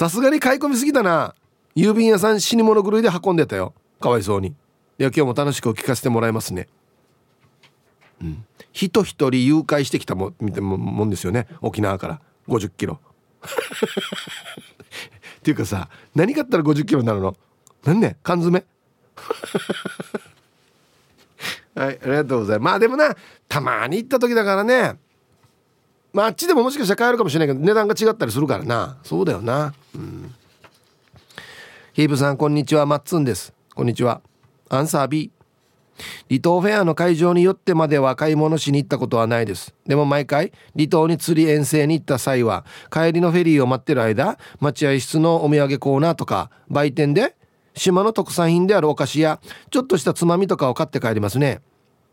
[0.02, 1.36] さすがに買い込みすぎだな。
[1.76, 3.72] 郵便屋さん死に物狂いで運んでたよ。
[4.00, 4.48] かわいそうに。
[4.48, 4.52] い
[4.98, 6.66] や今日も楽しく聞かせてもらいますね。
[8.20, 8.44] うん。
[8.72, 11.46] 人一人誘拐してきたもみたいもんですよね。
[11.60, 12.20] 沖縄から。
[12.48, 12.98] 50キロ。
[15.38, 17.36] っていうかさ何買ったら50キロになるの？
[17.84, 18.16] 何ね？
[18.24, 18.64] 缶詰？
[21.76, 22.64] はいありがとうございます。
[22.72, 23.14] まあでもな
[23.46, 24.98] たまに行った時だからね。
[26.12, 28.98] まああっちでももしかしたら買えるかもしれないけど値段が違ったりするからな。
[29.04, 29.72] そうだよな。
[29.94, 30.34] うん。
[31.92, 32.86] ヒープさんこんにちは。
[32.86, 33.52] マッツンです。
[33.74, 34.22] こんにちは。
[34.68, 35.30] アンサー B
[36.28, 39.74] 離島フェアの会場によってまでは買い物しに行ったことはないです。
[39.86, 47.36] でも毎回離島に釣り遠征に行った際は帰りのフェリーを待ってる間待合室のお土産コーナーとか売店で
[47.74, 51.60] 島の特産品であるお菓子やちょっとしたつまみとかを買って帰りますね。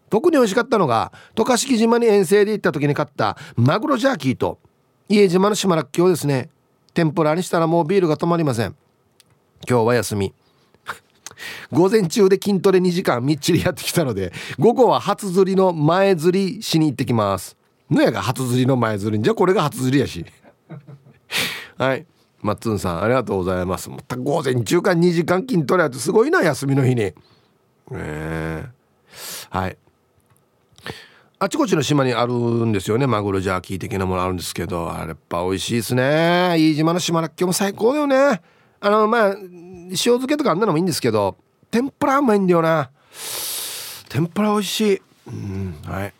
[0.09, 4.59] 特に美味しかったのが渡嘉敷島に遠征で行った時に買ったマグロジャーキーと
[5.07, 6.49] 家島の島らっきょうですね。
[6.93, 8.75] 天ぷらにしたらもうビールが止まりません。
[9.67, 10.33] 今日は休み。
[11.71, 17.57] 午前中で筋トレ2時間みっちりやってきたので午後は初釣りの前釣りしに行ってきます。
[17.89, 19.23] のやが初釣りの前釣り。
[19.23, 20.25] じゃあこれが初釣りやし。
[21.77, 22.05] はい。
[22.41, 23.89] マッツンさんありがとうございます。
[23.89, 27.01] また午前中間2時間筋トレやってすごいな休みの日に。
[27.01, 27.15] え
[27.91, 28.65] え
[29.49, 29.77] はい。
[31.41, 33.07] あちこちの島にあるんですよね。
[33.07, 34.91] マグロジャーキー的なものあるんですけど。
[34.91, 36.55] あれやっぱ美味しいですね。
[36.57, 38.41] 飯島の島らっきょうも最高だよね。
[38.81, 41.37] あのまあ塩漬けとかあんなのもいいんですけど。
[41.71, 42.91] 天ぷらうまいんだよな。
[44.09, 45.01] 天ぷら美味しい。
[45.27, 46.13] うんはい。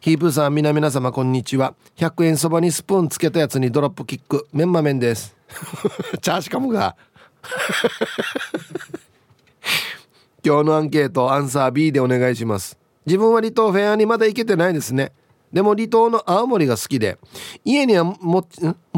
[0.00, 1.74] ヒープーさん皆皆様こんにちは。
[1.96, 4.48] 100円そばにスプーンつけたやつにドロップキック。
[4.52, 5.36] メンマ麺です。
[6.20, 6.96] チャーシカムが。
[10.44, 12.77] 今日のアンケートアンサー B でお願いします。
[13.08, 15.12] 自分は離島フェアにまだ行けてないですね。
[15.52, 17.18] でも離島の青森が好きで
[17.64, 18.40] 家にはも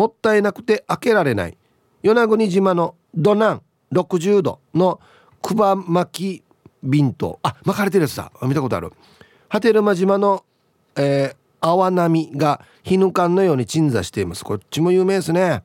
[0.04, 1.56] ったいなくて開けられない。
[2.02, 5.00] 与那国島のドナン60度の
[5.42, 6.44] クバ巻き
[6.82, 7.38] 瓶と。
[7.42, 8.32] あ巻かれてるやつだ。
[8.42, 8.92] 見たことある。
[9.48, 10.44] 波照間島の、
[10.96, 14.44] えー、泡波がヒヌカンのように鎮座しています。
[14.44, 15.62] こっちも有名ですね。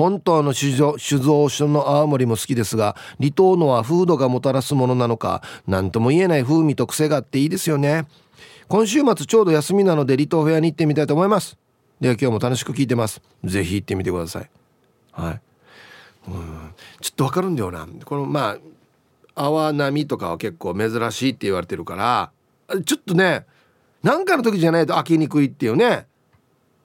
[0.00, 8.06] 本当の酒造酒造所の青森も好きですが離島のは風土がもたらすものなのか何とも言えない風味と癖があっていいですよね。
[8.68, 11.58] 今週末ちょうど休みなので離島フェアに行ってみたいと思います。
[12.00, 13.20] では今日も楽しく聞いてます。
[13.44, 14.50] ぜひ行ってみてください。
[15.12, 15.40] はい。
[16.28, 16.74] うん。
[17.02, 17.86] ちょっとわかるんだよな。
[18.06, 18.56] このま
[19.34, 22.32] あ泡波とかは結構珍しいって言われてるから
[22.86, 23.44] ちょっとね
[24.02, 26.06] 何かの時じゃないと開けにくいっていうね。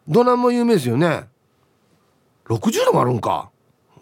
[0.06, 1.30] ドナンも有名ですよね。
[2.48, 3.50] 60度もあるんか。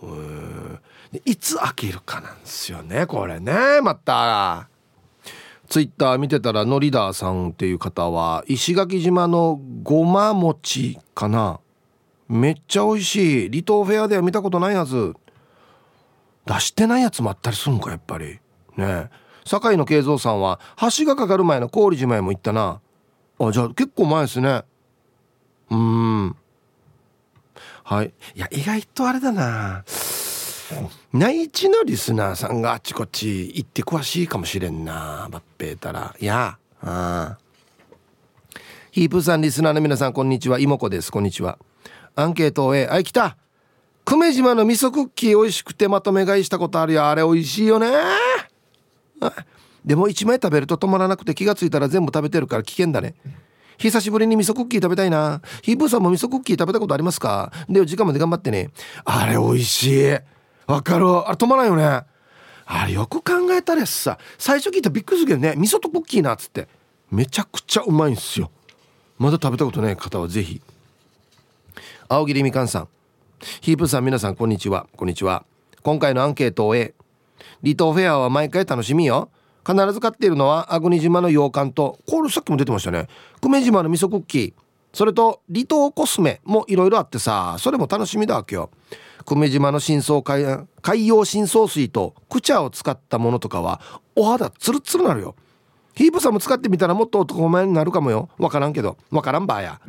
[0.01, 0.79] うん
[1.25, 4.67] いつ開けるかなんですよねこれねまた。
[5.69, 11.59] ツイッター見てたらノリダーさんっていう方は石垣島のごま餅かな。
[12.27, 13.49] めっちゃ美味しい。
[13.49, 15.13] 離島フェアでは見たことないやつ
[16.45, 18.39] 出してないやつもあったりすんかやっぱり。
[18.77, 19.09] ね。
[19.45, 20.59] 堺の慶三さんは
[20.97, 22.81] 橋がかかる前の郡島へも行ったな。
[23.39, 24.63] あじゃあ結構前ですね。
[25.69, 26.35] うん。
[27.83, 28.13] はい。
[28.35, 29.83] いや意外とあれだな。
[31.11, 36.15] 内地のリスナーさんがあっちこっち行って詳しいかもしれんなバッペーたら。
[36.19, 37.37] いやあ
[38.91, 40.59] ヒープさんリスナーの皆さんこんにちは。
[40.59, 41.11] 妹子です。
[41.11, 41.57] こんにちは。
[42.15, 43.37] アンケートを A あ来た。
[44.05, 47.05] 久米島の味噌クッキー美味しくてまとめ買いしたことあるよ。
[47.05, 47.91] あれ美味しいよね。
[49.85, 53.15] でも1枚食べると止まらなくて気がついたら全部食べてるから危険だね。
[53.77, 55.41] 久しぶりに味噌クッキー食べたいな。
[55.61, 57.51] ヒープーさんも味噌クッキー食べたことありますか？
[57.67, 58.69] で時間まで頑張ってね。
[59.05, 60.17] あれ美味しい。
[60.67, 61.07] わかる。
[61.07, 61.83] あれ止まらんよね。
[62.65, 65.55] あれよく考えたらさ最初聞いたらびっくりするけどね。
[65.57, 66.67] 味噌とクッキーなっつって。
[67.11, 68.49] めちゃくちゃうまいんすよ。
[69.19, 70.61] まだ食べたことない方はぜひ。
[72.09, 72.87] 青桐みかんさん。
[73.61, 74.87] ヒープさん皆さんこんにちは。
[74.95, 75.45] こんにちは。
[75.83, 76.93] 今回のアンケートを A
[77.61, 79.29] 離島フェアは毎回楽しみよ。
[79.65, 83.07] 必ず買っているのは粟国島の洋館とこれさっきも出てましたね。
[83.41, 84.53] 久米島の味噌クッキー。
[84.93, 88.69] それと離島コスメもいろいろあってさそれも楽しみだわけよ。
[89.25, 90.45] 久米島の深層海
[90.81, 93.81] 海洋深層水とクチャを使ったものとかは
[94.15, 95.35] お肌ツルツルなるよ。
[95.95, 98.29] ヒープさんも使ってみたらもっと男前になるかもよ。
[98.37, 98.97] わからんけど。
[99.11, 99.79] わからんばや。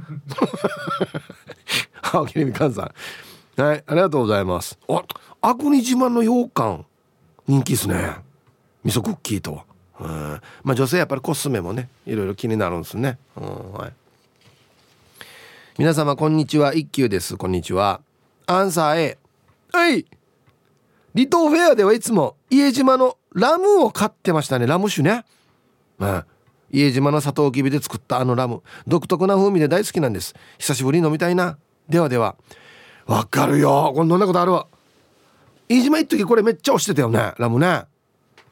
[2.13, 2.93] 青木みかんさ
[3.57, 3.61] ん。
[3.61, 4.79] はいありがとうございます。
[4.89, 5.03] あ
[5.41, 6.87] 粟国島の羊羹
[7.47, 8.17] 人気ですね。
[8.85, 9.63] 味噌クッキーと
[10.01, 10.09] うん。
[10.63, 13.19] まあ女性やっぱりコスメもねいろいろ気になるんですね。
[13.37, 13.93] うんはい。
[15.79, 16.75] 皆様こんにちは。
[16.75, 17.37] 一休です。
[17.37, 18.01] こんにちは。
[18.47, 19.19] アンサー A
[19.73, 20.07] はい！
[21.15, 24.67] 離島フェアではいつも家島のラムを買ってましたね。
[24.67, 25.25] ラム酒ね。
[25.99, 26.25] うん。
[26.71, 28.63] 家島のサトウキビで作ったあのラム。
[28.87, 30.35] 独特な風味で大好きなんです。
[30.59, 31.57] 久しぶりに飲みたいな。
[31.89, 32.37] ではでは。
[33.07, 33.93] わかるよ。
[33.95, 34.67] これ飲んだことあるわ。
[35.69, 37.33] 飯島一時これめっちゃ押してたよね。
[37.39, 37.85] ラムね。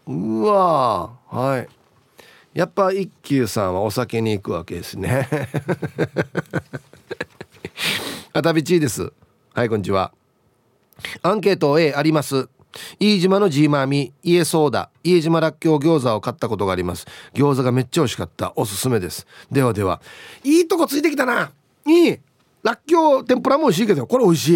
[0.06, 1.68] うわはい。
[2.54, 5.28] やっぱ一休さんはお酒に行くわけですね。
[8.32, 9.12] あたびちです。
[9.54, 10.12] はいこんにちは。
[11.22, 12.48] アンケート A あります。
[12.98, 17.06] 飯島のジーマーミ家ソーダ家島らっきょう餃子を買ったことがあります。
[17.34, 18.52] 餃子がめっちゃ美味しかった。
[18.56, 19.26] おすすめです。
[19.50, 20.00] ではでは。
[20.42, 21.52] いいとこついてきたな。
[21.86, 22.18] いい。
[22.62, 24.48] らっきょう天ぷらも美味しいけどこれ美味し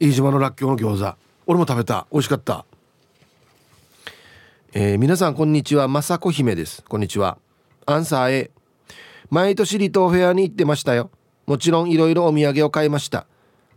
[0.00, 0.06] い。
[0.06, 1.16] 飯島のらっきょうの餃子。
[1.46, 2.06] 俺も食べた。
[2.12, 2.64] 美味しかった
[4.74, 5.88] えー、皆さんこんにちは。
[5.88, 6.84] 雅子姫です。
[6.86, 7.38] こんにちは。
[7.86, 8.50] アンサー A
[9.30, 11.10] 毎年離島フェアに行ってましたよ。
[11.46, 13.26] もちろんいろいろお土産を買いました。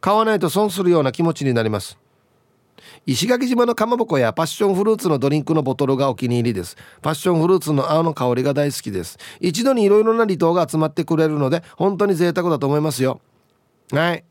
[0.02, 1.98] 買わないと損するような気持ちになります。
[3.06, 6.76] 石垣島のかまぼこやパッションフルーツのドリンクのボトルがお気に入りです。
[7.02, 9.18] パッションフルーツの青の香りが大好きです。
[9.40, 13.22] 一度にいろいろな離島が集まってくれるので本当に贅沢だと思いますよ。
[13.94, 14.26] はい。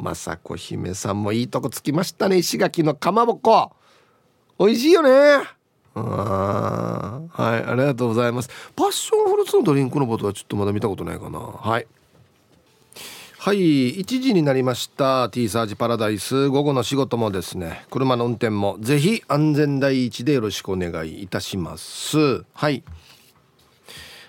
[0.00, 2.36] 雅子姫さんもいいとこつきましたね。
[2.36, 3.72] 石垣のかまぼこ。
[4.60, 5.61] 美味しいよね。
[5.94, 8.50] あはいありがとうございます。
[8.74, 11.38] パッションフルーツのドリンクのボトルはちょっとまだ見たことないかな。
[11.38, 11.86] はい。
[13.38, 15.28] はい1時になりました。
[15.28, 16.48] T サージパラダイス。
[16.48, 17.84] 午後の仕事もですね。
[17.90, 18.76] 車の運転も。
[18.80, 22.44] ぜひ安全第一でよろしくお願いいたします。
[22.54, 22.84] はい。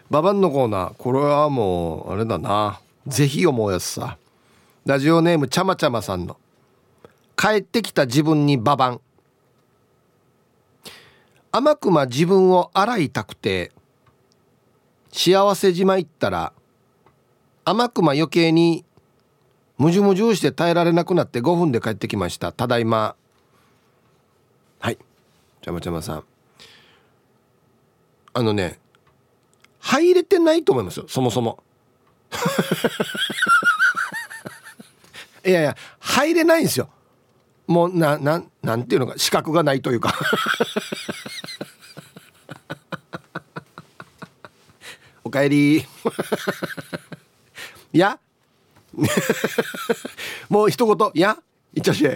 [0.09, 0.93] ババンのコーナー。
[0.97, 2.81] これはもうあれだな。
[3.05, 4.17] ぜひ思うやつさ。
[4.85, 6.37] ラジオネームちゃまちゃまさんの。
[7.37, 9.01] 帰ってきた自分にババン。
[11.55, 13.71] 甘くま自分を洗いたくて
[15.11, 16.51] 幸せ島行ったら
[17.63, 18.83] 甘くま余計に
[19.77, 22.51] むじゅむじゅして耐えられなくなって5分で帰ってきました。
[22.51, 23.15] ただいま。
[24.79, 24.97] はい。
[25.61, 26.23] ちゃまちゃまさん。
[28.33, 28.79] あのね
[29.79, 31.05] 入れてないと思いますよ。
[31.07, 31.61] そもそも。
[35.45, 36.89] いやいや入れないんですよ。
[37.67, 40.15] もうなななんていうのか資格がないというか。
[45.33, 45.77] おかえり。
[45.77, 45.83] い
[47.97, 48.19] や。
[50.47, 51.11] もう一言。
[51.15, 51.39] いや。
[51.73, 52.07] いっちゃし。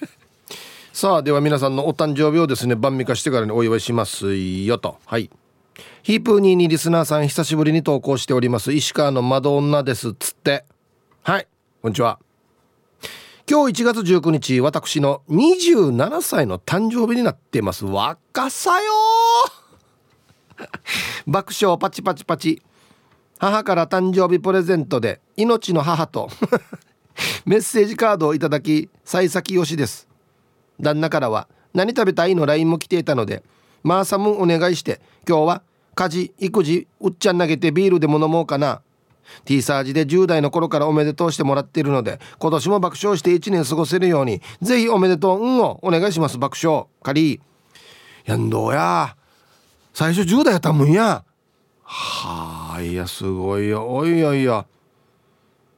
[0.94, 4.96] さあでは皆さんのお誕生日をですね晩味化してからにお祝いしますよと。
[5.04, 5.28] はい。
[6.02, 8.72] ヒープーニーにリスナーさん久しぶりに投稿しております。
[8.72, 10.64] 石川の窓女ですつって。
[11.24, 11.46] はい。
[11.82, 12.18] こんにちは。
[13.46, 17.84] 今日1月19日私の27歳の誕生日になっています。
[17.84, 18.92] 若さよ
[21.26, 22.62] 爆笑パチパチパチ。
[23.38, 26.28] 母から誕生日プレゼントで命の母と
[27.46, 30.08] メッセージカードをいただき幸先よしです。
[30.80, 33.42] 旦那からは何食べたいの LINE も来ていたので
[33.82, 35.62] マーサムお願いして今日は
[35.94, 38.82] 家事育児うっちゃん投げてビールでも飲もうかな。
[39.44, 46.86] T サージで10代の頃からおめでとうしてもらっているので今年も爆笑して1年過ごせるようにぜひおめでとううんをお願いします爆笑。
[47.02, 47.40] カリー
[48.24, 49.17] やんどうや。
[49.98, 51.24] 最初10代やったもんや。
[51.82, 53.88] はあいやすごいよ。
[53.88, 54.64] おいおいよ。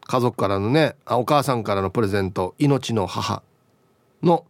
[0.02, 3.42] 家族からのねあお母さんからのプレゼント命の母
[4.22, 4.44] の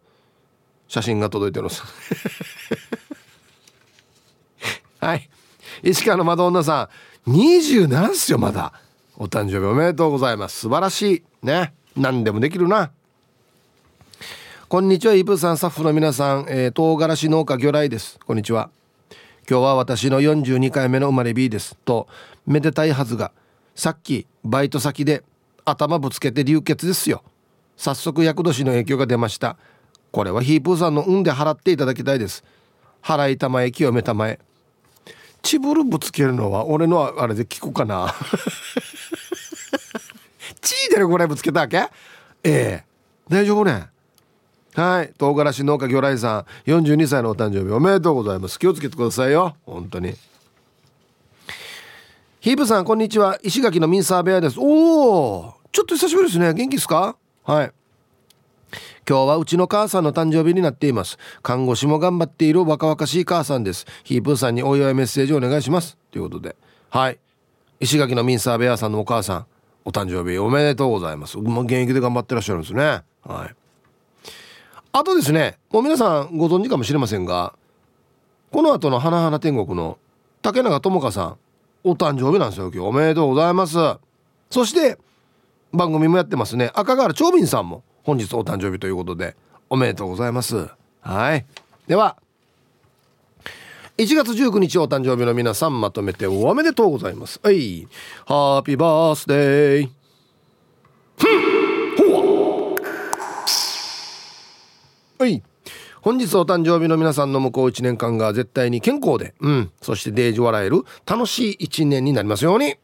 [0.89, 1.83] 写真が届いてます。
[4.99, 5.29] はい。
[5.83, 6.89] 石川のマドンナさ
[7.25, 8.73] ん27っすよまだ。
[9.15, 10.59] お誕生日おめでとうございます。
[10.59, 11.73] 素晴らしいね。
[11.95, 12.91] 何でもできるな。
[14.67, 18.19] こんにちはイブさんスタッフの皆さん、えー、唐辛子農家魚雷です。
[18.19, 18.69] こんにちは。
[19.49, 21.75] 今日は私の42回目の生まれ B です。
[21.83, 22.07] と
[22.45, 23.31] めでたいはずが
[23.75, 25.23] さっきバイト先で
[25.65, 27.23] 頭ぶつけて流血ですよ。
[27.75, 29.57] 早速厄年の影響が出ました。
[30.11, 32.43] これはヒープーさんの運で払っていただきたいです。
[33.01, 34.39] 払いたまえ清めたまえ
[35.41, 38.13] チブルぶつけるのは俺のあれで聞くかな。
[40.61, 41.77] チーでるぐらいぶつけたわけ？
[41.77, 41.89] え
[42.43, 42.85] え。
[43.27, 43.87] 大丈夫ね？
[44.73, 45.13] はい。
[45.17, 48.57] 唐辛子農家魚雷さん42歳のお誕生日おめでとうございます。
[48.57, 49.55] 気をつけてくださいよ。
[49.65, 50.15] 本当に。
[52.39, 53.37] ヒープさんこんにちは。
[53.43, 54.57] 石垣のミンサーベアです。
[54.59, 56.53] おおちょっと久しぶりですね。
[56.53, 57.15] 元気ですか？
[57.43, 57.71] はい。
[59.07, 61.17] 今日はうちの母さんの誕生日になっています。
[61.43, 63.85] 看護師も頑張っている若々しい母さんです。
[64.03, 65.97] ヒープさんにお祝いメッセージお願いします。
[66.11, 66.55] ということで。
[66.89, 67.19] はい。
[67.81, 69.45] 石垣のミンサーベアさんのお母さん
[69.85, 71.37] お誕生日おめでとうございます。
[71.37, 73.01] もう現役で頑張ってらっしゃるんですね。
[73.23, 73.55] はい。
[74.93, 75.57] あとですね。
[75.71, 77.53] もう皆さんご存知かもしれませんが
[78.51, 79.97] この後の花々天国の
[80.41, 81.37] 竹永智香さん
[81.83, 82.87] お誕生日なんですよ今日。
[82.87, 83.77] おめでとうございます。
[84.49, 84.97] そして
[85.73, 86.71] 番組もやってますね。
[86.73, 89.35] 赤瓦長瓶さんも本日お誕生日ということで
[89.69, 90.67] おめでとうございます。
[90.99, 91.45] はい。
[91.87, 92.17] では
[93.97, 97.39] 1月19日お誕生日の皆さんまとめておめでとうございます。
[97.41, 97.87] はい。
[98.25, 100.00] ハッピーバースデー
[105.21, 105.43] はい
[106.01, 112.77] 本日お誕生日の皆さんの向こう1年間が絶対に健康でうんそしてデージ笑える楽しい1年になりますように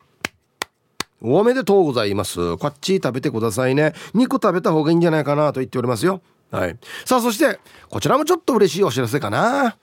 [1.20, 2.58] おめでとうございます。
[2.58, 3.94] こっち食べてくださいね。
[4.14, 6.22] 肉食べた方がいいんじゃないかなと言っておりますよ。
[6.52, 6.78] はい。
[7.06, 9.78] さあ、そして、こちらもちょっと嬉しいお知らせかな。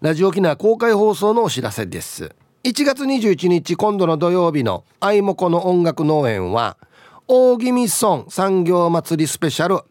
[0.00, 2.34] ラジオ沖縄公開放送のお知らせです。
[2.64, 6.76] 1月21日、今度の土曜日のあいもこの音楽農園は、
[7.28, 9.84] 大宜味村産業祭りスペシャル。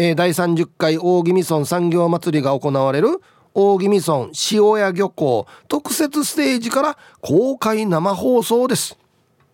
[0.00, 3.20] えー、第30回大宜味村産業祭りが行われる
[3.52, 8.96] 大宜味村塩屋漁港特設ステージから公開生放送です。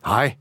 [0.03, 0.37] はい。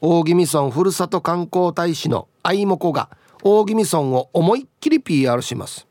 [0.00, 3.10] 大宜味村ふるさと観光大使の愛もこが
[3.42, 5.86] 大宜味村を思いっきり PR します。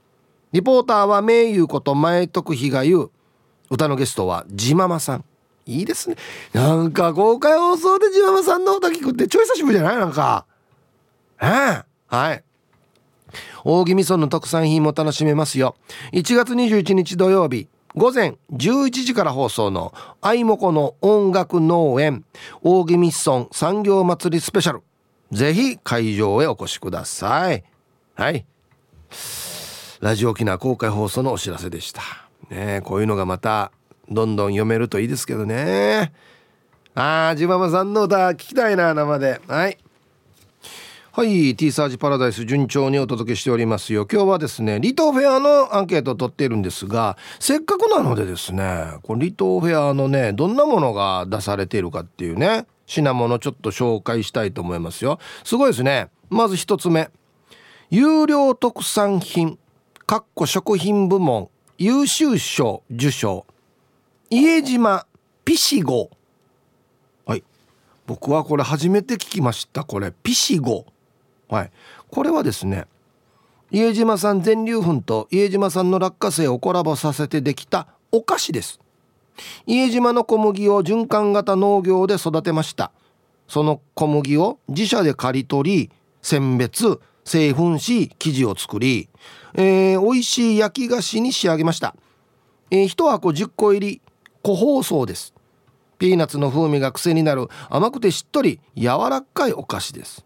[0.52, 3.12] リポーターは名優こと前徳比が言う。
[3.70, 5.26] 歌のゲストはジママさん。
[5.68, 6.16] いいですね。
[6.54, 9.98] なんか公開放送でジママさんの歌聞くってちょい久しぶりじゃない？
[9.98, 10.48] なんか。
[11.40, 11.84] ええ？
[12.08, 12.44] はい。
[13.64, 15.76] 大宜味村の特産品も楽しめますよ。
[16.14, 22.24] 1月21日土曜日午前11時から放送の「あいもこの音楽農園
[22.62, 24.82] 大宜味村産業祭りスペシャル」
[25.32, 27.64] ぜひ会場へお越しください。
[28.16, 28.46] はい。
[30.02, 32.02] ラジオ沖縄公開放送のお知らせでした。
[32.50, 33.72] ねこういうのがまた
[34.10, 36.12] どんどん読めるといいですけどね。
[36.96, 39.40] あージママさんの歌聞きたいな生で。
[39.48, 39.78] はい。
[41.12, 44.06] はい T サージパラダイス順調にお届けしておりますよ。
[44.10, 55.18] 今日はですね離島フェアのアンケートを取っているんですがせっかくなのでですねこの離島フェアのねどんなものが出されているかっていうね品物ちょっと紹介したいと思いますよ。
[55.44, 56.10] すごいですね。
[56.30, 57.10] まず一つ目。
[57.90, 59.58] 有料特産品
[60.06, 61.50] かっこ食品部門
[61.80, 63.48] 優秀賞受賞。
[64.30, 65.08] 家島
[65.44, 66.12] ピシゴ。
[67.26, 67.44] はい。
[68.06, 70.12] 僕はこれ初めて聞きましたこれ。
[70.12, 70.86] ピシゴ。
[71.50, 71.72] はい、
[72.12, 72.86] これはですね
[73.72, 78.80] 家島産全粒粉と家島産の落花生をコラボさせてできたお菓子です。
[79.68, 82.92] 家島の小麦を循環型農業で育てました。
[83.48, 85.92] その小麦を自社で刈り取り
[86.22, 89.08] 選別製粉し生地を作り、
[89.54, 91.96] えー、美味しい焼き菓子に仕上げました、
[92.72, 94.02] えー、1箱10個入り
[94.42, 95.34] 個包装です。
[96.00, 100.26] ピーナッツの風味が癖になる甘くてしっとり柔らかいお菓子です。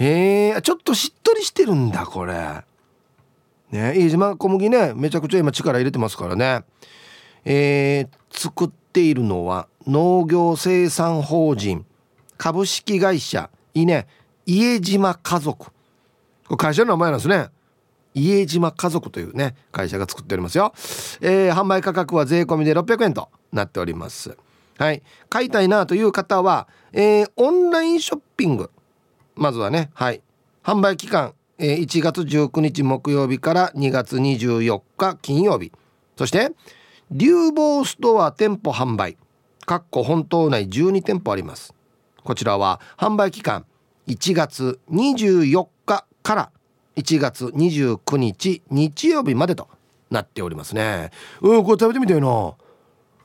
[0.00, 2.34] へえちょっとしっとりしてるんだこれ。
[3.70, 6.64] ね飯島小麦ねめちゃくちゃ今力入れてますからね。
[7.44, 11.84] えー、作っているのは農業生産法人
[12.38, 14.06] 株式会社いね。
[14.46, 15.66] 家島家族。
[15.66, 15.72] こ
[16.50, 17.50] れ会社の名前なんですね。
[18.14, 20.72] 家島家族というね会社が作っておりますよ、
[21.20, 24.36] えー、販売価格は税込みで600円となっております。
[24.78, 25.02] はい。
[25.28, 28.70] 買いたいなという方は、えー、オンラインショッピング。
[29.40, 30.20] まずはねはい。
[30.62, 35.72] 販売期間、えー、1月19日木曜日から2月24日金曜日。
[36.16, 36.52] そして
[37.10, 39.16] 流房ストア店舗販売
[39.64, 41.74] かっこ本島内12店舗あります。
[42.22, 43.64] こちらは販売期間
[44.08, 46.50] 1月24日から
[46.96, 49.68] 1月29日日曜日までと
[50.10, 51.12] なっておりますね。
[51.40, 52.54] うんこれ食べてみたいな。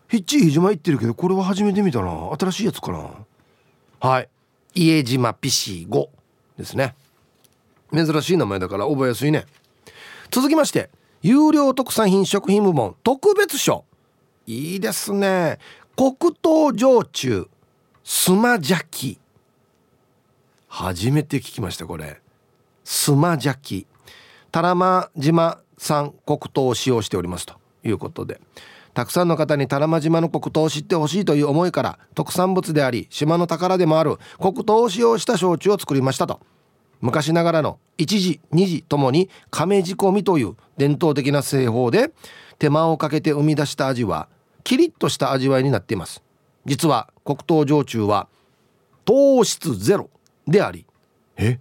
[0.07, 2.29] ヒッチー島行ってるけどこれは初めて見たな。
[2.39, 3.09] 新しいやつかな。
[3.99, 4.29] はい。
[4.75, 6.07] 家島ピシー5
[6.57, 6.95] ですね。
[7.93, 9.45] 珍しい名前だから覚えやすいね。
[10.29, 10.89] 続きまして
[11.21, 13.85] 有料特産品食品部門特別賞。
[14.45, 15.57] いいですね。
[15.95, 17.47] 黒糖焼酎
[18.03, 19.17] スマジャキ
[20.67, 22.21] 初めて聞きましたこれ。
[22.83, 23.87] スマジャキ
[24.51, 28.41] 多良間島産黒糖を使用しておりますということで。
[28.95, 36.39] たくさんの方に多良間島の黒糖を知ってほしいという思いから特産物であり島の宝でもある黒糖を使用した焼酎を作りましたと。
[37.01, 42.13] 昔ながらの1時2時ともに亀仕込みという伝統的な製法で
[42.57, 44.29] 手間をかけて生み出した味は
[44.63, 46.23] キリッとした味わいになっています。
[46.63, 48.29] 実は黒糖焼酎は
[49.03, 50.09] 糖質ゼロ
[50.47, 50.85] であり
[51.35, 51.59] え？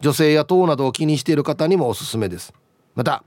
[0.00, 2.54] 女性や糖などを気にしている方にもおすすめです。
[2.94, 3.24] また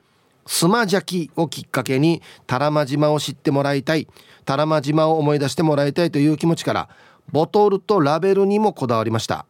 [0.51, 4.07] スマジャキをきっかけにタラマ島を知ってもらいたい
[4.45, 6.89] タラマ島を思い出してもらいたいという気持ちから
[7.31, 9.45] ボトルとラベルにもこだわりました。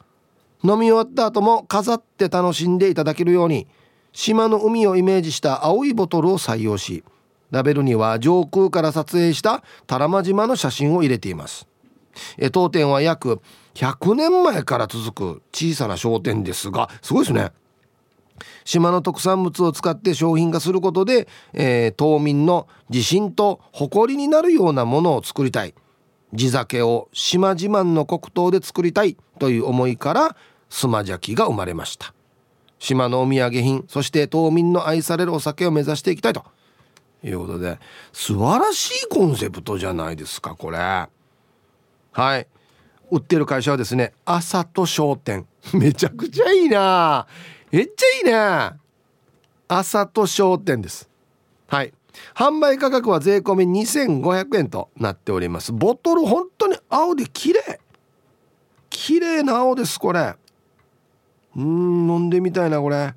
[0.62, 3.66] 飲み終わった後も飾って楽しんでいただけるように
[4.12, 7.06] 島の海をイメージした青いボトルを採用し
[7.50, 11.66] ラベルには上空から撮影した多良間島の写真を入れています。
[12.38, 13.40] え当店は約
[13.76, 17.54] 100年前から続く小さな商店ですがすごいですね。
[18.66, 25.74] 島の特産物を使って商品化することで、えー、島民の自信と誇りになるようなものを作りたい。
[26.34, 30.36] 地酒を島自慢の黒糖で作りたいという思いから
[30.70, 32.14] スマジャキが生まれました。
[32.78, 36.44] 島のお土産品そして島民の愛されるお酒を目指していきたいと。
[37.22, 37.80] いうことで
[38.14, 40.78] 素晴らしいコンセプトじゃないですかこれ。
[40.78, 41.10] は
[42.38, 42.48] い。
[43.12, 45.46] 売ってる会社はですね朝と商店。
[45.74, 47.28] めちゃくちゃいいな。
[47.72, 48.80] めっちゃいいね。
[49.68, 51.10] 朝と商店です。
[51.68, 51.94] はい。
[52.34, 55.72] 販売価格は税込2500円となっております。
[55.72, 57.80] ボトル本当に青で綺麗。
[58.90, 60.36] 綺麗な青ですこれ。
[61.56, 63.14] うん飲んでみたいなこれ。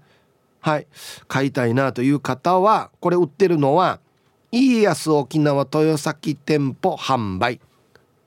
[0.61, 0.87] はい。
[1.29, 4.01] 買いたいなという方はこれ売ってるのは
[4.51, 7.59] 家康沖縄豊崎店舗販売。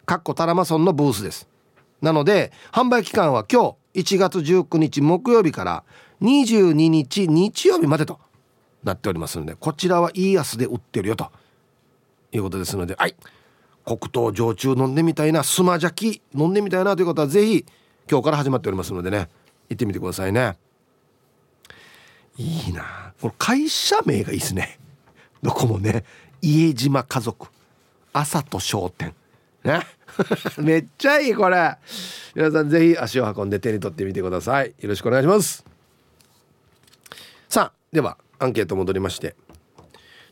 [0.07, 1.47] かっこタラマソンのブースです。
[2.01, 5.83] なので販売期間は今日1月19日木曜日から
[6.21, 8.19] 22日日曜日までと
[8.83, 11.31] なっておりますのでこちらは家康で売ってるよと
[12.31, 13.15] いうことですのではい。
[13.85, 17.65] 黒糖焼酎飲んでみたいなスマジャキ飲んでみたいなという方は是非
[18.09, 19.29] 今日から始まっておりますのでね
[19.69, 20.57] 行ってみてくださいね。
[22.37, 23.13] いいな。
[23.21, 24.79] この会社名がいいですね。
[25.41, 26.03] どこもね。
[26.41, 27.47] 家島家族。
[28.13, 29.13] 朝と商店。
[29.65, 29.81] ね。
[30.59, 31.77] めっちゃいいこれ。
[32.35, 34.73] 皆さんぜひ足を運んで手に取ってみてください。
[34.79, 35.65] よろしくお願いします。
[37.49, 39.35] さあではアンケート戻りまして。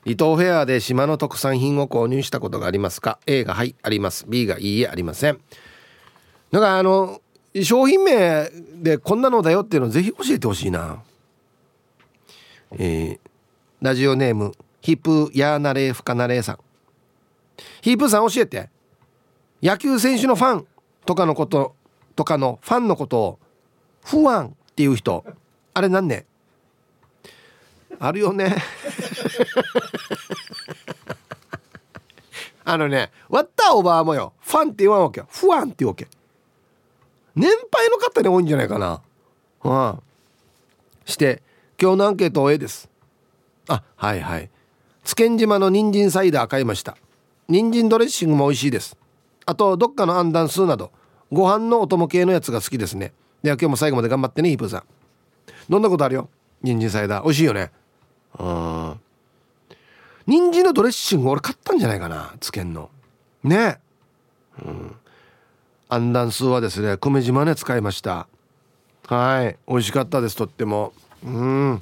[0.04, 4.26] 離島フェアで島の特産品を購入したことがありますか？A がはいあります。
[4.28, 5.40] B がいいえありません。
[6.52, 7.22] だからあの
[7.62, 11.02] 商品名でこんなのだよっていうのをぜひ教えてほしいな。
[12.74, 13.30] えー、
[13.82, 16.60] ラジオネームヒープヤーナレーフカナレーさん。
[17.82, 18.73] ヒープさん教えて。
[19.64, 20.68] 野球選手のファン
[21.05, 21.74] とかのこと
[22.18, 23.39] とかのファンのことを
[24.03, 25.24] ファンっていう人
[25.74, 26.26] あれなんね？
[27.97, 28.57] あるよね。
[32.66, 34.34] あのね割ったおばあもよ。
[34.41, 35.28] ファンって言わんわけよ。
[35.30, 36.09] ファンって言うわけ。
[37.34, 39.01] 年配の方に多いんじゃないかな。
[39.64, 39.99] うん。
[41.05, 41.41] して
[41.82, 42.89] 今日のアンケート A です。
[43.70, 44.49] あはいはい。
[45.05, 46.97] 津堅島の人参サイダー買いました。
[47.47, 48.97] 人参ドレッシングも美味しいです。
[49.46, 50.91] あとどっかのアンダンスーなど
[51.32, 53.14] ご飯のお供系のやつが好きですね。
[53.41, 54.84] では今日も最後まで頑張ってねヒープーさん。
[55.70, 56.30] どんなことあるよ？
[56.62, 57.24] 人参サイダー。
[57.24, 57.72] 美味しいよね。
[58.39, 59.00] うん
[60.26, 62.34] 人参のドレッシング俺買ったんじゃないかな。
[62.39, 62.89] つけんの。
[63.44, 63.80] ね。
[64.66, 64.96] うん。
[65.89, 68.28] アンダンスーはですね久米島ね使いました。
[69.08, 69.58] はい。
[69.68, 70.94] 美味しかったですとっても。
[71.26, 71.82] うん。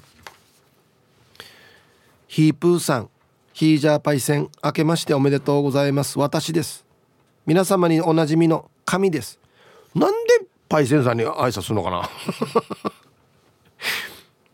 [2.28, 3.10] ヒープーさん
[3.54, 6.18] ヒージャーパイセン明けましておめでとうございます。
[6.18, 6.84] 私です。
[7.46, 9.40] 皆様におなじみの神です。
[9.96, 12.10] なんでパイセンさんに挨拶するのかな？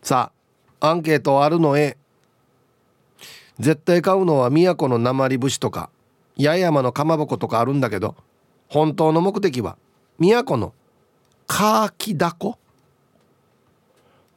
[0.02, 0.32] さ
[0.80, 1.96] あアンケートあるの A
[3.58, 5.90] 絶対買うのは宮古の鉛節とか
[6.40, 8.14] 八重山のかまぼことかあるんだけど
[8.68, 9.76] 本当の目的は
[10.18, 10.72] 宮古の
[11.46, 12.58] カーキダコ？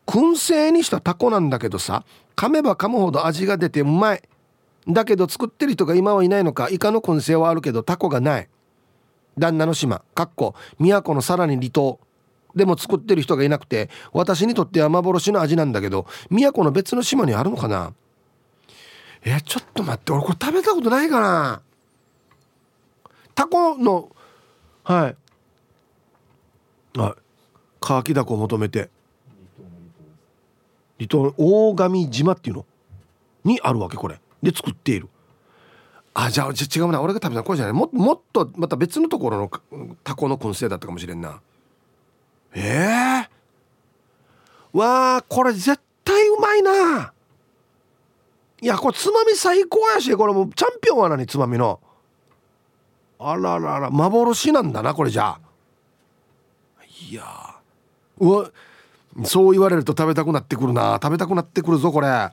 [0.06, 2.04] 燻製にしたタコなんだけどさ
[2.36, 4.22] 噛めば噛むほど味が出てうまい。
[4.88, 8.49] だけど作ってる人が今はいないのかイカの燻製はあるけどタコがない。
[9.38, 11.99] 旦那の島かっこ宮古のさらに離島。
[12.55, 17.93] でも作ってる人がいなくて私にとっては幻の味なんだけど宮古の別の島にあるのかな。
[19.23, 21.61] えちょっと待って俺これ食べたことないかな。
[23.36, 24.15] タコの
[24.84, 25.15] はい。
[26.97, 27.15] あ
[27.79, 28.89] カーキダコを求めて。
[30.97, 32.65] 離島大神島っていうの？
[33.43, 34.20] にあるわけこれ。
[34.41, 35.07] で作っている。
[36.13, 37.01] あじゃあ違うな。
[37.01, 37.73] 俺が食べたこれじゃない。
[37.73, 39.49] ももっとまた別のところの
[40.03, 41.39] タコの燻製だったかもしれんな。
[42.53, 47.13] ええー、わあこれ絶対うまいな。
[48.61, 51.79] いやこれつまみ最高やしこれもうチャンピオンは何つまみの？
[53.17, 55.39] あららら幻なんだなこれじゃあ。
[57.09, 57.23] いや
[58.19, 58.51] うわ
[59.23, 60.99] そう言われると食べたくなってくるな。
[61.01, 62.07] 食べたくなってくるぞこれ。
[62.07, 62.31] は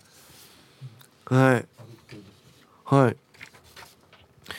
[1.30, 1.66] い。
[2.90, 3.16] はい。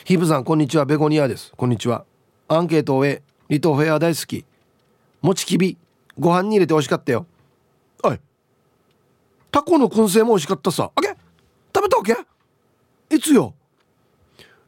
[0.04, 0.84] ヒブさんこんにちは。
[0.84, 1.52] ベゴニアです。
[1.56, 2.04] こんにちは。
[2.46, 4.44] アンケートを終え離島フェア大好き。
[5.20, 5.76] もちきび
[6.16, 7.26] ご飯に入れて美味しかったよ。
[8.04, 8.20] はい。
[9.50, 10.92] タコの燻製も美味しかったさ。
[10.94, 11.08] あげ
[11.74, 13.16] 食べたわけ？
[13.16, 13.52] いつよ？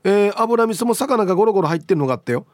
[0.02, 2.48] えー、油味噌も魚がゴロゴロ入ってるのがあったよ。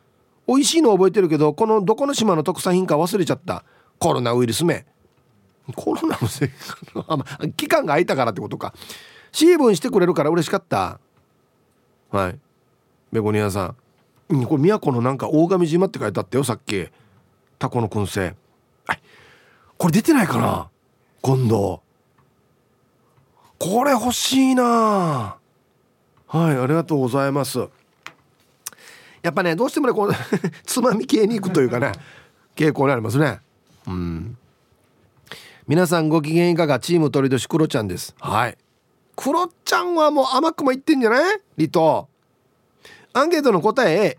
[0.47, 3.65] 美味しいの覚えてるけどこのどこの島の特産品か忘れちゃった。
[3.99, 4.85] コロナウイルスめ。
[5.75, 7.25] コロナのせいかな
[7.57, 8.75] 期間が空いたからってことか
[9.33, 10.99] シーブンしてくれるから嬉しかった。
[12.11, 12.39] はい。
[13.13, 13.75] ベゴニアさ
[14.29, 14.45] ん。
[14.47, 16.89] これ宮古のなんか大神島って書いてあったよさっき。
[17.59, 18.35] タコの燻製。
[18.87, 19.01] はい。
[19.77, 20.69] これ出てないかな？
[21.23, 21.83] 今度。
[23.59, 25.37] これ欲しいな。
[26.31, 27.59] はいありがとうございます。
[29.23, 30.13] やっぱねどうしてもねこう
[30.65, 31.93] つまみ系に行くというかね
[32.55, 33.41] 傾向にありますね。
[33.87, 34.37] うん。
[35.67, 36.79] 皆さんご機嫌いかが？
[36.79, 38.15] チーム鳥年クロちゃんです。
[38.21, 38.57] はい。
[39.21, 41.41] クロちゃんはもう甘くもいってんじゃない？
[41.57, 42.09] 離島
[43.13, 44.19] アンケートの答え A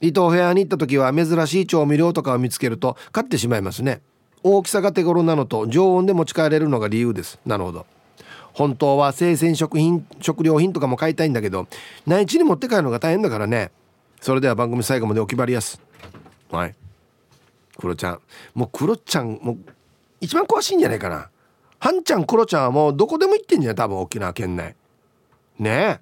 [0.00, 4.00] 離島フェアに行った時は珍しい調味料とかを見つけると買ってしまいますね。
[4.42, 7.38] 大きさが手頃なのと常温で持ち帰れるのが理由です。
[7.44, 7.84] なるほど。
[8.54, 11.68] 本当は生鮮食品食料品とかも買いたいんだけど
[12.06, 13.70] 内地に持って帰るのが大変だからね。
[14.22, 15.78] それでは番組最後までお決まりやす。
[16.50, 16.74] はい。
[17.76, 18.20] クロちゃん。
[18.54, 19.58] もうクロちゃんもう
[20.22, 21.28] 一番詳しいんじゃないかな。
[21.82, 24.76] はんちゃんクロちゃんはもうどこでも行ってんじゃん多分沖縄県内。
[25.58, 26.00] ね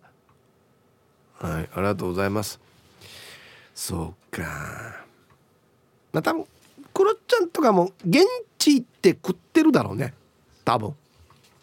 [1.41, 1.43] え。
[1.43, 2.61] はいありがとうございます。
[3.74, 4.43] そうか。
[6.12, 6.45] まあ多分
[6.93, 8.26] クロちゃんとかも現
[8.59, 10.12] 地行って食ってるだろうね。
[10.66, 10.95] 多分。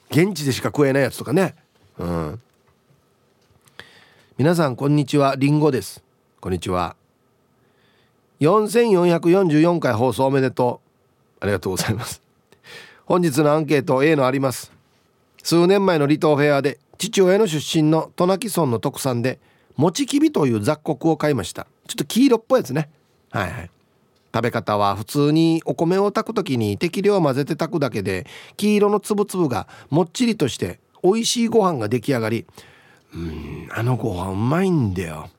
[0.09, 1.53] 現地でしか食えないやつとかね。
[1.99, 2.41] うん。
[4.35, 5.35] 皆さんこんにちは。
[5.37, 6.03] りんごです。
[6.41, 6.95] こんにちは。
[8.39, 10.81] 4444回放送おめでと
[11.39, 11.43] う。
[11.43, 12.26] ありがとうございます。
[13.07, 14.69] 本日のアンケート A のあります。
[15.41, 19.39] 数年前の離島フェアで父親の出身の渡名喜村の特産で
[19.77, 21.67] もちきびという雑穀を買いました。
[21.87, 22.89] ちょっと黄色っぽいやつね。
[23.29, 23.71] はいはい。
[24.35, 28.27] 食べ方は普通にお米を炊く時に適量混ぜて炊くだけで
[28.57, 32.45] 黄色の粒々がもっちりとして美味しいご飯が出来上がり
[33.13, 35.29] うんあのご飯うまいんだよ。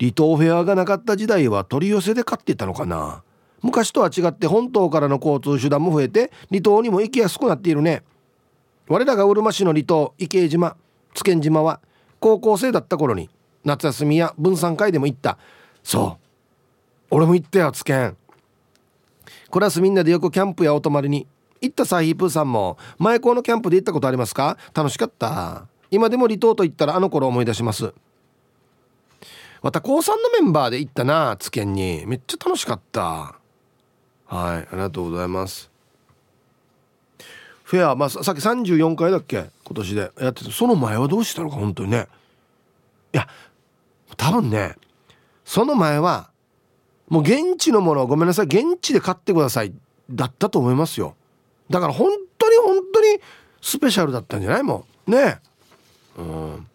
[0.00, 3.22] 離島フェアがなかった時代は取り寄せで買ってたのかな。
[3.62, 8.02] 昔とは違って本島からの交通手段も増えて離島にも行きやすくなっているね。
[8.88, 10.76] 我らがうるま市の離島池江島
[11.14, 11.80] 津堅島は
[12.18, 13.30] 高校生だった頃に
[13.64, 15.38] 夏休みや分散会でも行った。
[15.82, 16.26] そう。
[17.10, 18.14] 俺も行ったよ津堅。
[19.50, 21.26] クラスみんなでよくキャンプやお泊まりに
[21.60, 24.56] 行ったサーヒープーさんも前校のキャンプで行ったことありますか？
[24.72, 25.66] 楽しかった。
[25.90, 27.92] 今でも離島と言ったらあの頃思い出します。
[29.62, 32.04] また高3のメンバーで行ったな津堅に。
[32.06, 33.39] めっちゃ楽しかった。
[34.30, 35.68] はいありがとうございます。
[37.64, 39.50] フェアまあさっき34回だっけ？
[39.64, 40.12] 今年で。
[40.20, 41.56] やっててその前はどうしたのか？
[41.56, 42.06] 本当にね。
[43.12, 43.28] いや
[44.16, 44.76] 多分ね
[45.44, 46.30] その前は
[47.08, 49.72] もう現地のものごめんなさい現地で買ってください
[50.08, 51.16] だったと思いますよ。
[51.68, 53.18] だから本当に本当に
[53.60, 54.62] スペシャルだったんじゃない？
[54.62, 55.40] もんね。
[56.16, 56.66] うん。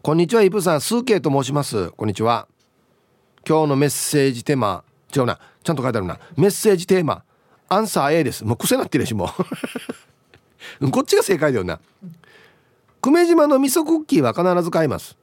[0.00, 0.80] こんにちはイブさん。
[0.80, 1.90] スーケイと申します。
[1.90, 2.48] こんにちは。
[3.46, 4.84] 今日のメッセージテーマ
[5.14, 5.38] 違うな。
[5.62, 6.18] ちゃんと書いてあるな。
[6.36, 7.22] メッセージテーマ。
[7.68, 8.44] アンサー A です。
[8.44, 9.30] もう癖なってるしも
[10.80, 10.90] う。
[10.90, 11.80] こっちが正解だよな。
[13.00, 15.16] 久米島の味噌クッキーは必ず買います。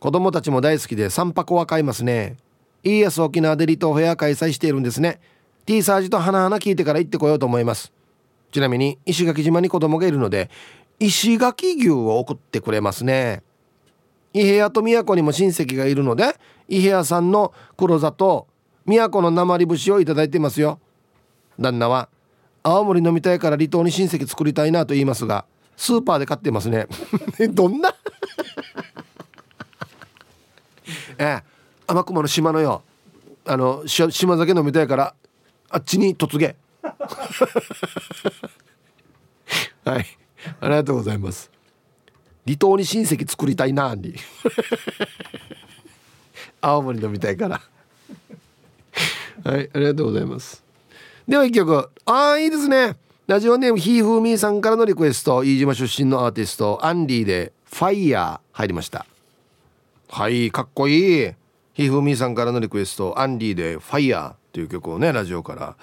[0.00, 2.36] 子供たちも大好きで3箱は買いますね。
[2.82, 5.20] いいや沖縄で離島フェア開催しているんですね。
[5.64, 7.92] T サージと花々聞いてから行ってこようと思います。
[8.52, 10.50] ちなみに石垣島に子供がいるので
[11.00, 13.42] 石垣牛を送ってくれますね。
[14.34, 16.36] 伊平屋と宮古にも親戚がいるので
[16.68, 18.46] 伊平屋さんの黒座と
[18.86, 20.78] 宮古の鉛節をいただいてますよ。
[21.58, 22.08] 旦那は
[22.62, 25.44] 青森飲みたいから離島に親戚作りたいなと言いますが
[25.76, 26.86] スーパーで買ってますね。
[27.52, 27.94] どんな？
[31.18, 31.42] ええ
[31.86, 32.82] 天熊の島のよ
[33.46, 35.14] あの島酒飲みたいから
[35.70, 36.54] あっちに突撃
[39.84, 40.06] はい。
[40.60, 41.50] ありがとうございます。
[42.46, 44.14] 離島に親戚作りたいなに。
[46.60, 47.60] 青森飲みたいから。
[49.44, 50.64] はいありがとうございます。
[51.28, 51.90] では一曲。
[52.06, 52.96] ああいいですね。
[53.26, 55.44] ラジオネームひーふーみーさんからのリクエスト。
[55.44, 59.04] 飯島出身のアーティストアンディで「ファイヤー入りました。
[60.08, 61.32] はいかっこいい。
[61.74, 63.20] ひふみさんからのリクエスト。
[63.20, 65.76] アンディで「ファイヤーっていう曲をねラジオから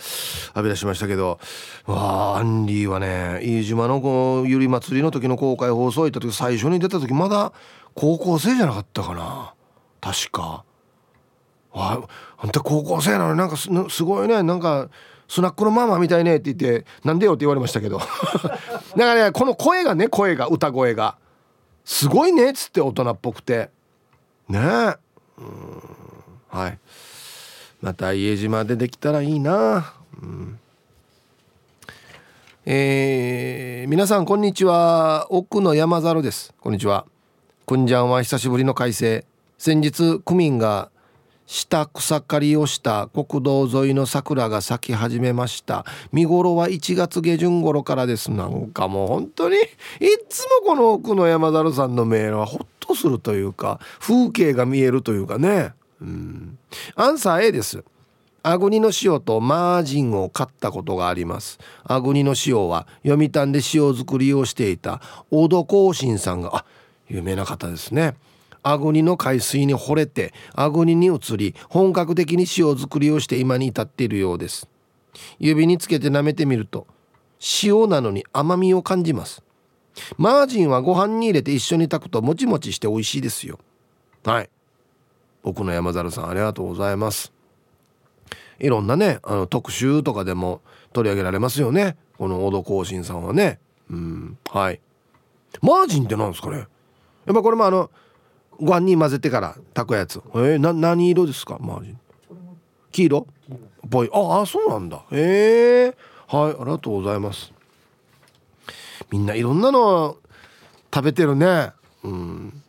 [0.55, 1.39] 浴び出しましたけど。
[1.85, 7.53] わあアンディはね飯島のこうゆり祭りの時の公開放送行った時最初に出た時まだ
[7.93, 9.53] 高校生じゃなかったかな。
[10.01, 10.63] 確か。
[11.73, 12.01] あ
[12.43, 13.69] あんた高校生なのになんかす
[14.03, 14.41] ごいね。
[14.41, 14.89] なんか
[15.27, 16.37] スナックのママみたいね。
[16.37, 17.99] って言ってなんでよって言われましたけど。
[18.01, 18.59] だか
[18.95, 21.17] らねこの声がね声が歌声が。
[21.85, 23.69] すごいねっつって大人っぽくて。
[24.49, 24.59] ね。
[24.59, 24.95] え
[25.37, 25.81] うん。
[26.49, 26.79] はい。
[27.79, 29.93] また家島でできたらいいな。
[30.21, 30.59] うん。
[32.65, 35.27] えー、皆さんこんにちは。
[35.29, 36.53] 奥の山猿です。
[36.59, 37.05] こんにちは。
[37.65, 39.25] くんじゃんは久しぶりの改正。
[39.57, 40.90] 先日区民が
[41.51, 45.85] 下草刈りをした国道沿いの桜が咲き始めました。
[46.13, 48.31] 見頃は1月下旬頃からです。
[48.31, 49.59] なんかもう本当にい
[50.29, 55.73] つもこの奥の山猿さんのメールはほっとするというか風景が見えるというかね。
[56.01, 56.57] うん。
[56.95, 57.83] アンサー A です。
[58.43, 61.59] アグニの塩とマージンを買ったことがあります。
[61.83, 66.65] アグニの塩は読谷で塩作りをしていた小戸光信さんがあ
[67.09, 68.15] 有名な方ですね。
[68.63, 74.67] アゴニの海水に惚れてアゴニに移り本格的に塩作りをして今に至っているようです。
[75.39, 76.87] 指につけて舐めてみると
[77.63, 79.43] 塩なのに甘みを感じます。
[80.17, 83.59] マージンはご飯に入れて一緒に炊くともちもちして美味しいですよ。
[84.23, 84.49] はい。
[85.43, 87.33] 僕の山猿さんありがとうございます。
[88.59, 90.61] いろんなねあの特集とかでも
[90.93, 91.97] 取り上げられますよね。
[92.17, 93.59] この小戸行進さんはね。
[93.89, 94.37] うん。
[94.49, 94.79] はい。
[95.61, 96.57] マージンって何ですかね？
[96.57, 97.89] やっぱこれもあの
[98.61, 100.21] ご飯に混ぜてから炊くやつ。
[100.35, 101.57] えー、な何色ですか？
[101.59, 101.97] 周り
[102.91, 103.27] 黄色？
[103.89, 105.03] ぽいああそうなんだ。
[105.11, 105.95] へえ
[106.27, 107.51] はいありがとうございます。
[109.09, 110.17] みんないろんなの
[110.93, 111.71] 食べてるね。
[112.03, 112.61] うん。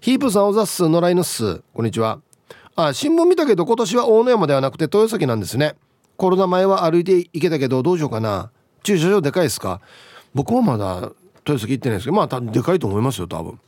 [0.00, 1.62] ヒープさんおざっす野良犬っす。
[1.72, 2.20] こんにちは。
[2.74, 5.74] あ新聞見たけど今年は大野山ではなくて豊崎なんですね。
[6.16, 8.50] コロナ前は歩いて行けたけどどうしようかな。
[8.82, 9.80] 駐車場でかいですか？
[10.34, 11.12] 僕もまだ
[11.46, 13.60] 豊崎行ってないですけどまあでかいと思いますよ多分。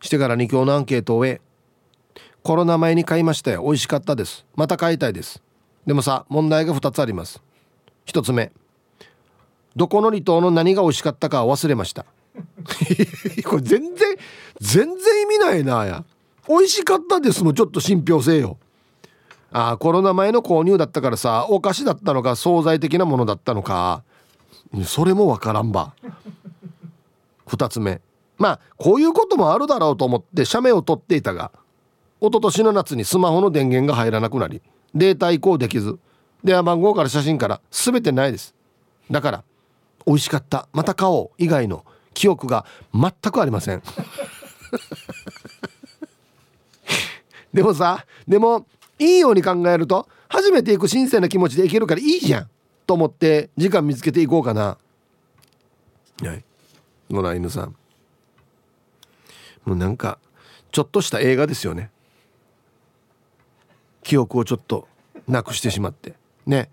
[0.00, 1.40] してから2強のアンケートを終え
[2.42, 4.46] コロナ前に買いましたよ美味しかったです。
[4.54, 5.42] また買いたいです。
[5.84, 7.42] でもさ問題が2つあります。
[8.06, 8.52] 1つ目
[9.74, 12.06] どこの離島の何が美味しかったか忘れました。
[13.44, 14.16] これ全然
[14.60, 16.04] 全然意味ないなや。
[16.48, 18.58] 美味しかったですもちょっと信憑性よ。
[19.50, 24.04] ああコロナ前の購入だったからさお菓子だったのか惣菜的なものだったのか。
[24.84, 25.94] それもわからんば。
[27.48, 28.00] 2つ目
[28.38, 31.52] まあこういうこともあるだろうと思って写メを撮っていたが
[32.20, 34.62] 一昨年の夏にスマホの電源が入らなくなり
[34.94, 35.98] データ移行できず
[36.44, 38.54] 電話番号から写真から全てないです。
[39.10, 39.44] だから
[40.06, 41.84] 美味しかったまた買おう以外の
[42.14, 42.64] 記憶が
[42.94, 43.82] 全くありません。
[47.52, 48.66] でもさでも
[48.98, 52.50] いいように考えると初めて行く新鮮な気持ちで行けるからいいじゃん
[52.86, 54.78] と思って時間見つけていこうかな。
[56.22, 56.44] はい。
[57.10, 57.76] 野良犬さん。
[59.66, 60.18] もうなんか
[60.72, 61.90] ちょっとした映画ですよね。
[64.02, 64.88] 記憶をちょっと
[65.26, 66.14] なくしてしまって。
[66.46, 66.70] ね。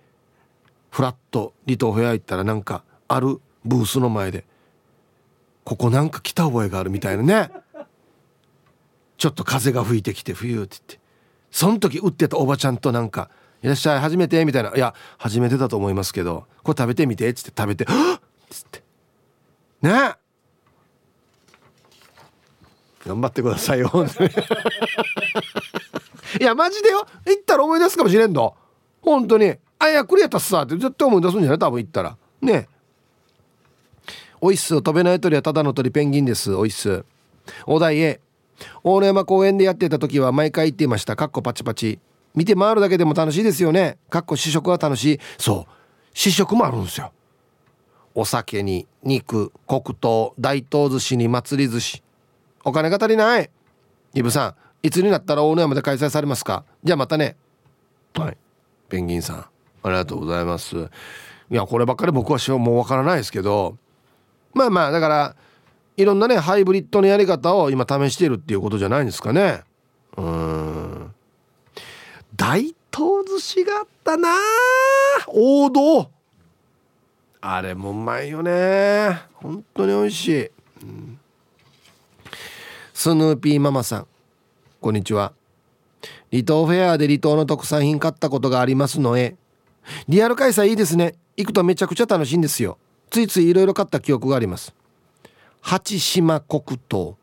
[0.91, 4.45] フラット離島フェア行ったらなんかあるブースの前で
[5.63, 7.51] ここなんか来た覚えがあるみたいなね。
[9.17, 10.99] ちょっと風が吹いてきて冬って言って。
[11.49, 13.29] その時売ってたおばちゃんとなんか
[13.61, 18.83] 「いらっしゃい初めて」みたいな「いや初めてだと思いますけどこれ食べてみて」っつって食べて「はっ!」っつって。
[19.81, 20.15] ね。
[23.05, 23.91] 頑張ってくださいよ。
[26.39, 27.05] いやマジでよ。
[27.25, 28.55] 行ったら思い出すかもしれんの。
[29.01, 29.53] 本当に。
[29.79, 31.59] あいやクリアたっさって絶対思い出すんじゃない？
[31.59, 32.17] 多分行ったら。
[32.41, 32.67] ね。
[34.39, 36.53] おいっす飛べない鳥はただの鳥ペンギンです。
[36.53, 37.03] おいっす
[37.65, 38.19] お題 A
[38.83, 41.15] 大野山公園でやってた時は毎回言っていました。
[41.15, 41.99] かっこパチパチ。
[42.35, 43.97] 見て回るだけでも楽しいですよね。
[44.09, 45.19] かっこ試食は楽しい。
[45.37, 45.71] そう。
[46.13, 47.11] 試食もあるんですよ。
[48.15, 52.02] お酒に肉黒糖大東寿司に祭り寿司。
[52.63, 53.49] お金が足りない。
[54.13, 56.65] イブさんいつになったら大野山で開催されますか？
[56.83, 57.35] じゃあまたね。
[58.15, 58.37] はい。
[58.89, 59.45] ペンギンさんあ
[59.85, 60.75] りがとうございます。
[60.77, 63.77] いやこればっかり僕はもうわからないですけど。
[64.53, 65.35] まあまあだから
[65.97, 69.61] いろんなねハイブリッドのやり方を今試しているっていうことじゃないんですかね。
[70.15, 71.13] うん。
[72.35, 74.29] 大東寿司があったな。
[75.27, 76.09] 王道。
[77.41, 79.21] あれもうまいよね。
[79.33, 80.51] 本当に美味しい、
[80.81, 81.12] うん、
[83.03, 84.07] スヌーピーママさん。
[84.79, 85.33] こんにちは。
[86.31, 89.35] 離島フェアで離島の特産品買ったことがありますのへ
[90.07, 91.15] リアル開催いいですね。
[91.35, 92.77] 行くとめちゃくちゃ楽しいんですよ。
[93.09, 94.73] ついついいろいろ買った記憶があります。
[95.59, 97.17] 八島黒糖。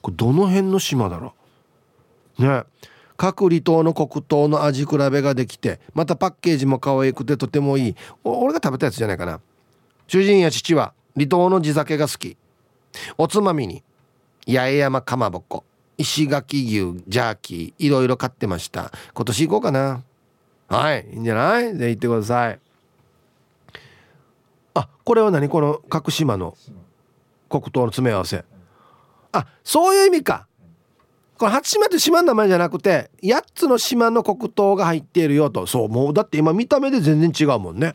[0.00, 1.34] これどの辺の島だろ
[2.38, 2.42] う？
[2.42, 2.62] ね。
[3.18, 7.96] 各離島の黒糖の味比べができてまたパッケージも可愛くてとてもいい。
[8.24, 9.42] 俺が食べたやつじゃないかな。
[10.08, 12.38] 主人や父は離島の地酒が好き。
[13.18, 13.82] おつまみに。
[14.46, 15.64] 八重山かまぼこ
[15.98, 18.92] 石垣牛ジャーキーいろいろ買ってました。
[19.14, 20.02] 今年行こうかな。
[20.68, 21.76] はいいいんじゃない？
[21.76, 22.60] で行ってください。
[24.74, 25.48] あこれは何？
[25.48, 26.56] この角島の
[27.48, 28.44] 黒糖の詰め合わせ。
[29.32, 30.46] あそういう意味か。
[31.38, 35.66] これ初島って島の名前じゃなくて8つの島の黒糖が入っているよと。
[35.66, 37.94] そうもうだって今見た目で全然違うもんね。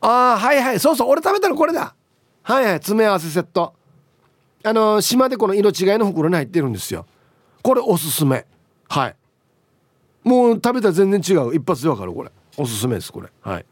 [0.00, 0.80] ああはいはい。
[0.80, 1.94] そうそう俺食べたのこれだ。
[2.42, 3.74] はいはい詰め合わせセット。
[4.62, 7.06] あの、島でこの色違いの袋に入ってるんですよ。
[7.62, 8.44] これおすすめ。
[8.88, 9.16] はい。
[10.22, 11.54] もう食べたら全然違う。
[11.54, 12.30] 一発でわかるこれ。
[12.56, 13.28] おすすめですこれ。
[13.42, 13.64] はい。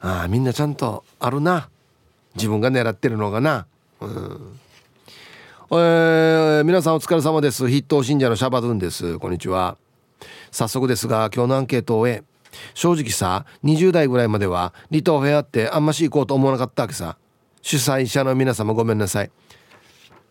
[0.00, 1.68] ああみんなちゃんとあるな。
[2.34, 3.66] 自分が狙ってるのがな。
[4.00, 4.58] うん。
[5.72, 7.66] えー、皆さんお疲れ様です。
[7.66, 9.18] 筆頭信者のシャバドゥンです。
[9.18, 9.76] こんにちは。
[10.50, 12.22] 早速ですが今日のアンケートを終え
[12.74, 17.16] 正直さ20代ぐらいまでは離島フェアってあんまし行こうと思わなかったわけさ。
[17.62, 19.30] 主催者の皆様ごめんなさい。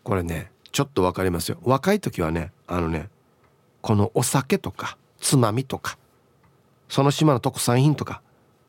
[0.02, 1.58] これねちょっと分かりますよ。
[1.62, 3.08] 若い時はねあのね
[3.80, 5.98] このお酒とかつまみとか
[6.88, 8.22] その島の特産品とか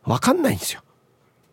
[0.05, 0.81] 分かんないんですよ。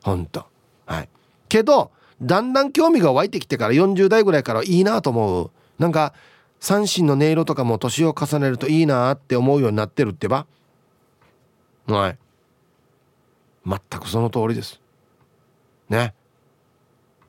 [0.02, 0.46] ほんと
[0.86, 1.08] はい。
[1.48, 1.90] けど
[2.20, 5.50] だんだん興味が湧いてきてから40代ぐらいからいいなと思う。
[5.78, 6.14] なんか
[6.60, 10.46] 三振の音色とかも年を重ねるといいなって思うようになってるってば。
[11.86, 12.18] はい。
[13.64, 14.80] 全くその通りです。
[15.88, 16.14] ね。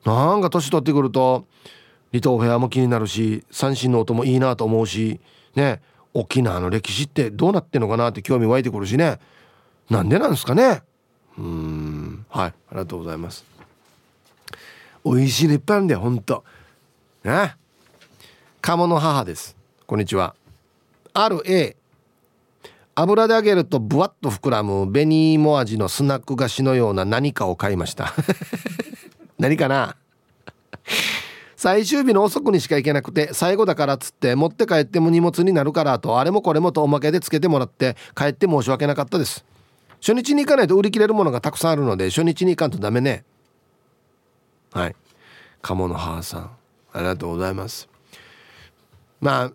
[0.04, 1.46] なんか年取ってくると
[2.12, 5.20] 離島フェアも気になるし三振の音もいいなと思うし
[5.54, 5.80] ね
[6.14, 9.18] 沖縄の歴史ってどうなってんのかなって興味湧いてくるしね。
[9.88, 10.82] なんでなんですかね。
[11.38, 12.26] うん。
[12.28, 12.48] はい。
[12.48, 13.44] ありがとうございます。
[15.04, 16.44] 美味しいのいっぱいあるんだよほんと。
[17.24, 17.54] ね。
[18.60, 19.56] 鴨の母です。
[19.86, 20.34] こんにちは。
[21.14, 21.76] ある A
[22.94, 28.12] 油で揚げるとブワッと膨らむ紅芋味のスナック菓子のような何かを買いました。
[29.40, 29.96] 何かな？
[31.56, 39.44] 最終日の遅くにしか行けなくて最後だからっつって持って帰っても荷物になるからとあれもこれもとおまけでつけてもらって帰って申し訳なかったです。
[40.00, 43.24] 初日に行かないと売り切れるものがたくさんあるので初日に行かんとダメね。
[44.72, 44.96] はい。
[45.62, 46.50] 鴨の母さん
[46.92, 47.88] ありがとうございます。
[49.22, 49.52] まあ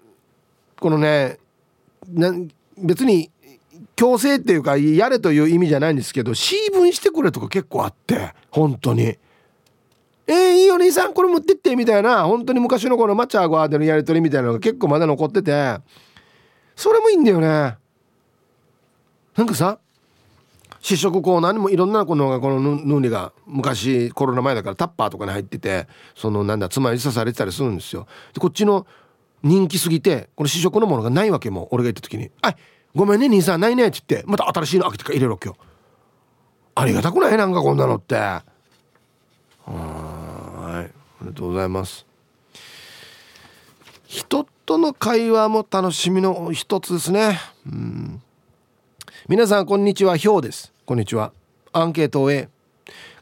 [0.79, 1.37] このね
[2.77, 3.29] 別に
[3.95, 9.17] 強制っていうかやれという意味じゃないんですけどシー分してくれとか結構あって本当に。
[10.27, 12.25] えー、いいよ兄さんこれ持ってってみたいな。
[12.25, 15.77] 本当に昔のこのマチャーゴアでのやり取りみたいなのが結構まだ残ってて。
[16.75, 17.77] それもいいんだよね。
[19.35, 19.79] なんかさ
[20.81, 28.07] 試食コーナーにもいろんなこのこのヌーニが昔コロナ前だからタッパーとかに入っててそのなんだつまり刺されてたりするんですよ。
[28.33, 28.85] でこっちの
[29.41, 32.55] 人気すぎてこの試食のものがないわけも俺が行った時に「あ
[32.93, 35.55] ごめんね兄さんないね」って言ってまた新しいの開けてから入れるわけよ。
[36.75, 37.37] ありがたくない？
[37.37, 38.15] なんかこんなのって。
[38.15, 38.49] はい
[39.67, 40.14] あ
[41.25, 42.05] りがとうございます。
[44.07, 47.39] 人との会話も楽しみの一つですね。
[47.65, 48.21] うん。
[49.27, 50.71] 皆さんこんにちはひょうです。
[50.85, 51.33] こんにちは。
[51.73, 52.49] アンケートを終え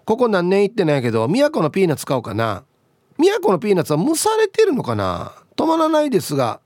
[0.06, 2.64] ここ何年行ってないけど宮古のピーナッツ買おうかな。
[3.18, 5.32] 宮古のピーナッツは蒸されてるのかな。
[5.56, 6.60] 止まらないですが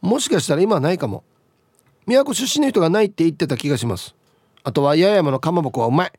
[0.00, 1.22] もしかしたら今はないかも。
[2.06, 4.14] 宮古出身の人がないって言ってた気がします。
[4.64, 6.12] あとは八重山のかまぼこはうまい。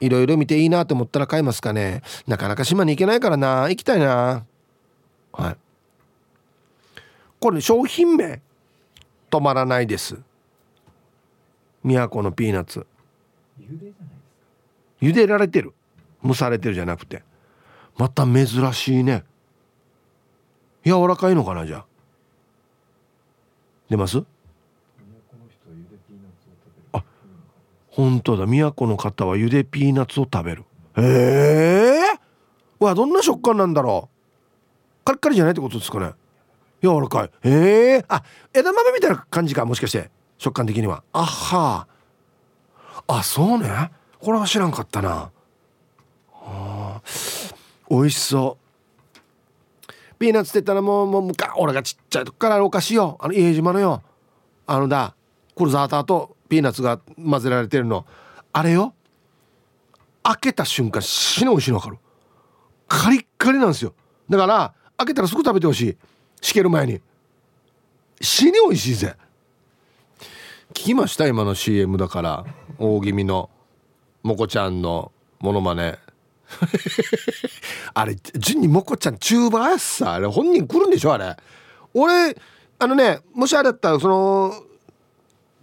[0.00, 2.02] いろいろ見ていいなと思ったら買いますかね。
[2.26, 3.62] なかなか島に行けないからな。
[3.64, 4.44] 行きたいな。
[5.32, 5.56] はい。
[7.40, 8.40] これ商品名。
[9.30, 10.16] 止まらないです。
[11.82, 12.86] 都のピーナッツ。
[15.00, 15.72] 茹でられてる。
[16.24, 17.22] 蒸されてるじゃなくて。
[17.96, 19.24] また珍しいね。
[20.86, 21.84] 柔らかいのかなじゃ
[23.90, 24.22] 出ます
[26.92, 27.02] あ
[27.96, 28.44] 本当だ。
[28.46, 30.64] 都の方はゆでピーナッツを食べる。
[30.98, 32.18] ええ。
[32.78, 35.04] ー、わどんな食感なんだろう。
[35.04, 36.12] カリカリじゃないってことですかね。
[36.82, 37.30] 柔らかい。
[37.42, 37.96] ええ。
[38.00, 38.22] ー、あ
[38.52, 41.04] 枝豆みたいな感じかもしかして食感的には。
[41.14, 41.86] あは。
[43.06, 43.90] あそうね。
[44.20, 45.30] これは知らんかったな。
[46.34, 47.00] あ
[47.88, 49.88] 美味しそう。
[50.18, 53.16] ピーナッツって言ったらもうもう俺がちっちゃい時からあるお菓子よ。
[53.22, 54.02] あの家島のよ。
[54.66, 55.14] あのだ
[55.56, 58.06] クルザーターとピーナッツが混ぜられてるの。
[58.52, 58.94] あれよ。
[60.22, 61.98] 開けた瞬間死の美味しいの分かる。
[62.88, 63.94] カリッカリなんですよ。
[64.28, 65.96] だから開けたらすぐ食べてほしい。
[66.40, 67.00] しける前に。
[68.20, 69.14] 死に美味しいぜ。
[70.70, 71.26] 聞きました？
[71.26, 72.44] 今の CM だから。
[72.78, 73.50] 大気味の。
[74.22, 75.12] もこちゃんの。
[75.38, 75.98] モノマネ。
[77.94, 80.14] あれ順にもこちゃんチューバーやさ。
[80.14, 81.12] あれ本人来るんでしょ？
[81.12, 81.36] あれ。
[81.94, 82.36] 俺
[82.78, 84.52] あのねもしあれだったらその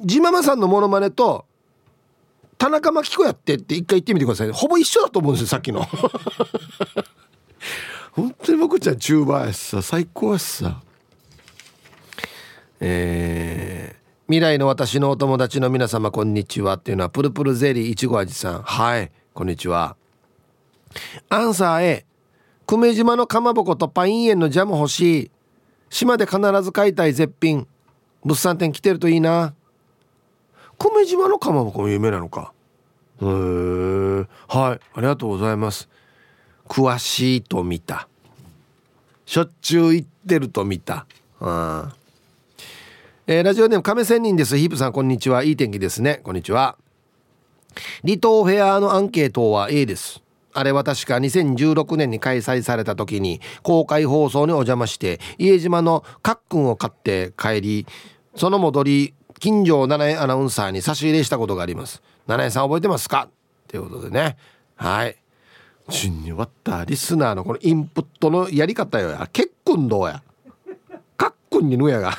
[0.01, 1.45] ジママさんのモノマネと
[2.57, 4.51] 田中真紀子やってって一回言ってみてください。
[4.51, 5.85] ほぼ一緒だと思うんですよさっきの。
[8.13, 10.81] 本当に僕ちゃんチューバーやさ最高やさ。
[12.79, 18.61] えー、未来の私のお友達の皆様こんにちはっていうのはプルプルゼリーいちご味さん。
[18.61, 19.97] はいこんにちは。
[21.29, 22.05] アンサー A
[22.65, 25.31] 久米島のかまぼことパイン園のジャム欲しい。
[25.89, 27.67] 島で必ず買いたい絶品。
[28.23, 29.53] 物産展来てるといいな。
[29.53, 29.62] 久
[30.89, 32.51] 米島のかまぼこも有名なのか。
[33.21, 33.27] へえ
[34.47, 34.79] はい。
[34.79, 35.87] ありがとうございます。
[36.67, 38.07] 詳しいと見た。
[39.25, 41.05] しょっちゅう行ってると見た。
[41.39, 41.95] あ
[43.25, 44.57] えー、ラジオネーム亀仙人です。
[44.57, 45.43] ヒープさんこんにちは。
[45.43, 46.19] いい天気ですね。
[46.23, 46.77] こんにちは。
[48.05, 50.21] 離島フェアのアンケートは A です。
[50.53, 57.87] あれは確か2016年に開催された時に公開放送にお邪魔して家島のカックンを買って帰り
[58.35, 59.13] その戻り
[59.43, 62.01] 金城七重アナウンサーに差し入れしたことがあります。
[62.27, 63.27] 七重さん覚えてますか？
[63.67, 64.37] ということでね。
[64.77, 65.17] はい。
[65.89, 69.27] 順に終わったリスナーのこのインプットのやり方よや。
[69.33, 70.23] 結婚どうや？
[71.17, 72.17] カックンにぬやが。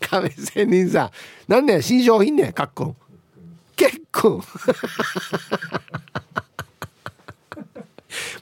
[0.00, 1.10] 亀仙人さん。
[1.50, 2.52] なんね新商品ね？
[2.52, 2.94] カックン
[3.74, 4.42] 結構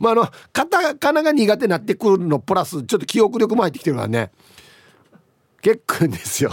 [0.00, 4.32] まああのカタカナが苦手になってくるのプラスちょっと記憶力も入ってきてるからね。
[5.62, 6.50] 結構ですよ。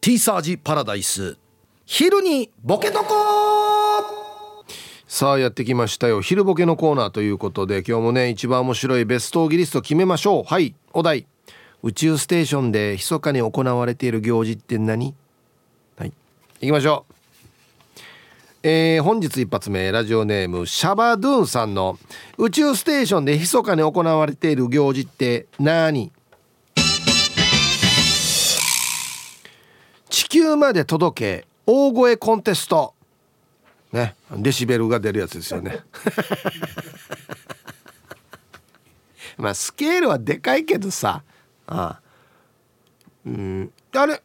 [0.00, 1.36] ティーサージパラダイス。
[1.84, 4.64] 昼にボケとこ
[5.06, 6.22] さあやってきましたよ。
[6.22, 10.44] 昼ボケのコーナーということで今日もね一番面白いベストギリスト決めましょう。
[10.44, 11.26] はいお題。
[11.82, 15.14] 宇宙ステーションで密かに行われている行事って何？
[15.98, 16.12] はい
[16.60, 17.12] 行きましょう。
[18.62, 21.98] えー、本日一発目ラジオネームシャバドゥンさんの
[22.38, 26.11] 宇宙ステーションで密かに行われている行事って何？
[30.12, 32.92] 地球まで届け大声コンテスト。
[33.92, 35.80] ねデシベルが出るやつですよね。
[39.38, 41.22] まあスケールはでかいけどさ。
[41.66, 42.00] ああ。
[43.24, 43.72] うん。
[43.94, 44.22] あれ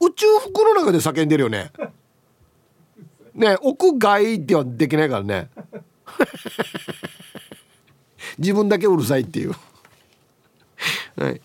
[0.00, 1.70] 宇宙服の中で叫んでるよね。
[3.34, 5.48] ね屋外ではできないからね。
[8.36, 9.54] 自分だけうるさいっていう。
[11.14, 11.40] はい。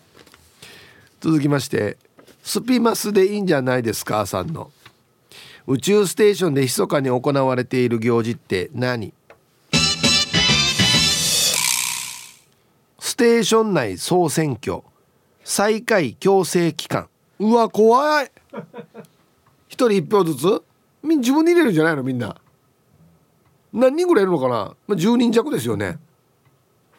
[1.20, 1.98] 続きまして。
[2.44, 4.70] スピマスでいいんじゃないですかさんの。
[5.66, 9.14] 宇宙ステーションで密かに行われている行事って何？
[12.98, 14.82] ステーション内総選挙。
[15.42, 18.30] 再開強制期間うわ怖い。
[19.68, 20.62] 一人一票ずつ？
[21.02, 22.36] 自分で入れるんじゃないのみんな。
[23.72, 25.98] 何人ぐらいいるのかな、まあ、10人弱ですよね。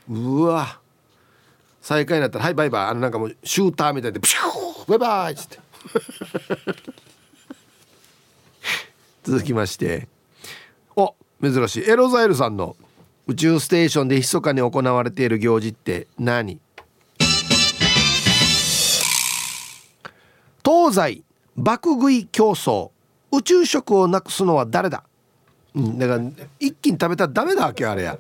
[0.10, 0.80] うわ。
[1.82, 4.75] 再開になったら「はいバイバイ」あのなんかもうシューターみたいで「プシュー。
[4.88, 5.60] バイバイ」っつって
[9.24, 10.08] 続きまして。
[10.96, 11.90] お珍しい。
[11.90, 12.76] エロザイルさんの
[13.28, 16.60] 宇宙ステーションで密かに行われている行事って何？
[20.64, 21.24] 東西
[21.58, 22.92] 爆食い競争。
[23.32, 25.04] 宇宙食をなくすのは誰だ、
[25.74, 26.24] うん、だから
[26.60, 28.18] 一気に食べたらダメだわけあれや。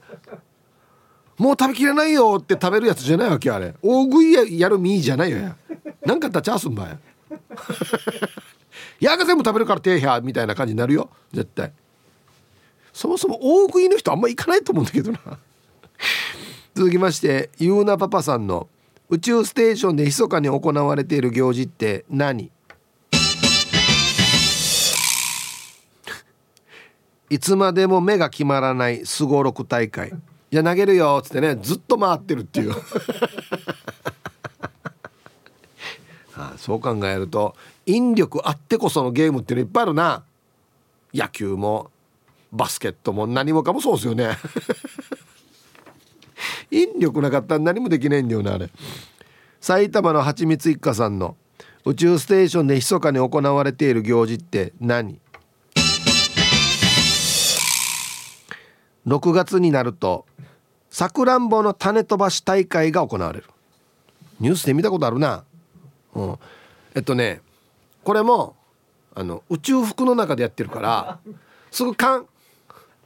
[1.37, 3.75] もう食べきれないよって食べるやつじゃないわけあれ。
[3.81, 5.55] 大食いやる身じゃないよや。
[6.05, 6.99] なんかったチャンスんばや？
[9.11, 11.09] やが全部食べるから手やみたいな感じになるよ。
[11.33, 11.71] 絶対。
[12.93, 15.19] そもそも大食いの人あんま行かないと思うんだけどな。
[16.75, 18.67] 続きましてゆうなパパさんの
[19.09, 22.51] 宇宙ステーションで密かに行われている行事って何？
[27.29, 30.13] いつまでも目が決まらないすごろく大会。
[30.51, 32.73] じゃ投げるよっつってねずっと回ってるっていう。
[36.57, 40.23] そう考えると引力あってこそのゲームっていうのいっぱいあるな。
[41.13, 41.91] 野球も
[42.51, 44.37] バスケットも何もかもそうですよね。
[46.71, 48.69] 引力なかったら何もできないんだよなあれ。
[49.61, 51.37] 埼玉のはちみつ一家さんの
[51.85, 55.19] 宇宙ステーションで密かに行われている行事って何
[59.07, 60.25] ？6月になると
[60.89, 63.45] さくらんぼの種飛ばし大会が行われる。
[64.39, 65.43] ニュースで見たことあるな、
[66.15, 66.39] うん、
[66.95, 67.41] えっとね
[68.03, 68.55] これも
[69.13, 71.19] あの宇宙服の中でやってるから
[71.71, 72.25] すぐ缶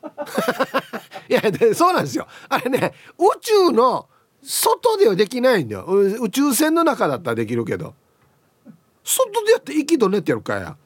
[1.29, 1.41] いや
[1.73, 2.27] そうなんですよ。
[2.47, 4.07] あれね宇宙の
[4.41, 5.85] 外ではできないんだよ。
[5.85, 7.93] 宇宙船の中だったらできるけど。
[9.03, 10.77] 外でやって息とねってやるかや。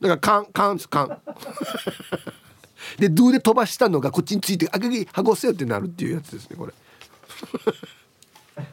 [0.00, 1.18] だからカンカンカン
[2.98, 6.74] でドゥで飛ばしたのがこっちについてあげげはごせよってなるっていうやつですねこれ。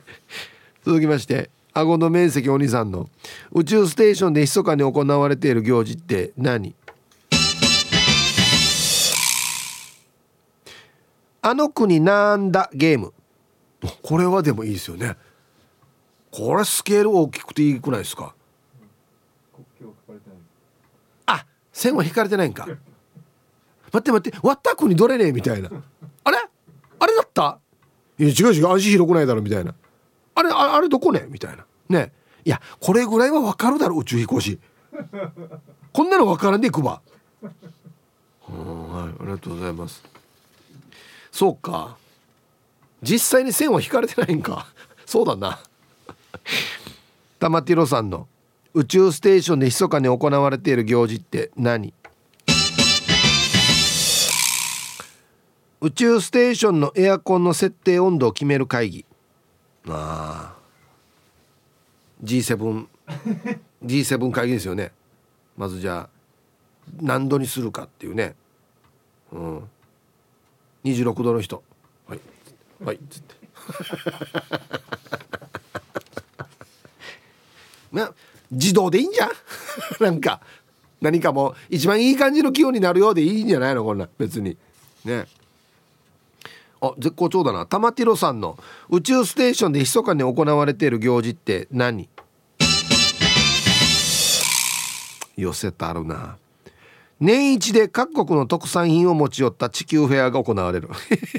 [0.84, 1.50] 続きまして。
[1.74, 3.10] 顎の面積お兄さんの。
[3.52, 6.76] 宇宙ステーションで密かに行われている行事って何？
[11.42, 13.14] あの国なんだゲーム。
[14.04, 15.16] これはでもいいですよね。
[16.30, 18.36] これスケール大きくていいくないですか？
[21.26, 22.68] あ線は引かれてないんか。
[22.68, 22.80] 待
[23.98, 25.70] って待って割った国どれねみたいな。
[26.24, 26.38] あれ？
[27.00, 27.60] あれだった？
[28.20, 29.74] いや違う違う足広くないだろみたいな
[30.36, 31.26] あれあれどこね？
[31.30, 31.66] みたいな。
[31.90, 32.12] ね。
[32.44, 34.60] いやこれぐらいは分かるだろ宇宙飛行士。
[35.94, 37.02] こんなの分からんでいくば
[37.42, 37.54] はい。
[38.50, 40.04] ありがとうございます。
[41.32, 41.98] そうか。
[43.02, 44.68] 実際に線は引かれてないんか。
[45.06, 45.60] そうだな。
[47.40, 48.28] 玉ティロさんの
[48.74, 51.94] 宇宙ステーションで密かに行われている行事って何？
[55.82, 59.06] 宇宙ステーションのエアコンの設定温度を決める会議。
[59.90, 60.58] ああ
[62.24, 62.86] G7
[63.86, 64.92] G7 会議ですよね。
[65.58, 66.10] まずじゃあ
[67.02, 68.36] 何度にするかっていうね。
[69.32, 69.70] うん。
[70.84, 71.64] 26度の人。
[72.08, 72.20] はい。
[72.84, 72.96] はい。
[72.96, 73.36] っつって
[77.92, 78.14] な
[78.52, 79.30] 自動でいいんじゃん？
[80.00, 80.42] なんか
[81.02, 83.84] 何かもう一番いい感じの気温になるようでいいんじゃないの？
[83.84, 84.58] こんな別に。
[85.06, 85.26] ね
[86.82, 87.66] あ絶好調だな。
[87.66, 88.58] 玉ティロさんの
[88.90, 92.10] 宇宙ステーションで密かに行われている行事って何？
[95.38, 96.38] 寄せたるな。
[97.20, 100.90] 年一で各国の特産品を持ち寄った地球フェアが行われる。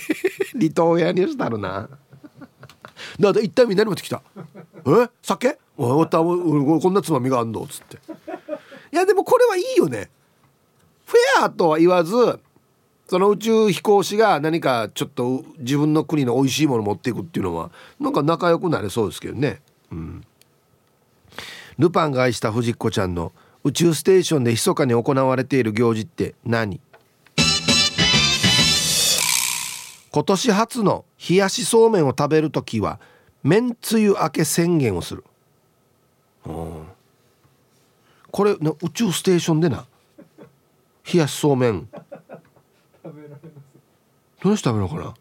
[0.59, 1.89] 離島フェアにしたるな。
[3.19, 4.23] だって一体みんなに持ってきた。
[4.87, 5.09] え？
[5.23, 5.59] 酒？
[5.77, 6.25] おたこ
[6.91, 7.63] んなつまみがあんの？
[7.63, 7.99] っつって。
[8.93, 10.09] いやでもこれはいいよね。
[11.05, 12.15] フェアとは言わず
[13.13, 19.61] その宇宙飛行士が何かちょっと自分の国の美味しいもの持っていくっていうのはなんか仲良くなれそうですけどね。
[19.91, 20.25] うん、
[21.77, 23.33] ルパンが愛した藤子ちゃんの
[23.65, 26.81] 宇宙ステーションで密かに行われている行事って何？
[30.11, 32.99] 今年初の冷やしそうめんを食べる時は
[33.43, 35.23] めんつゆ明け宣言をする、
[36.47, 36.87] うん、
[38.31, 38.59] これ宇
[38.95, 39.85] 宙ステーションでな。
[41.13, 41.89] 冷やしそうめん。
[44.43, 45.15] どうして食べるのか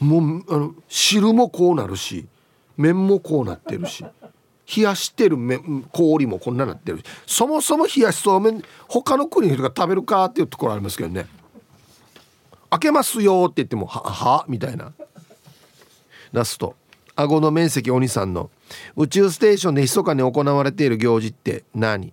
[0.00, 0.06] な？
[0.06, 2.26] もうあの汁もこうなるし
[2.76, 4.04] 麺もこうなってるし
[4.76, 11.26] 冷やしてる麺氷もこんななってるそもそも冷やしそうめん他の国の人が食べるかっていうところありますけどね。
[12.70, 14.92] 開けますよって言ってもははみたいな。
[16.32, 16.76] ラスト。
[17.16, 18.50] 顎の面積お兄さんの。
[18.94, 22.12] 宇宙ステーションで密かに行われている行事って何？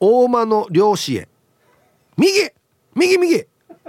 [0.00, 1.28] 大間の漁師へ。
[2.16, 2.32] 右
[2.94, 3.44] 右右。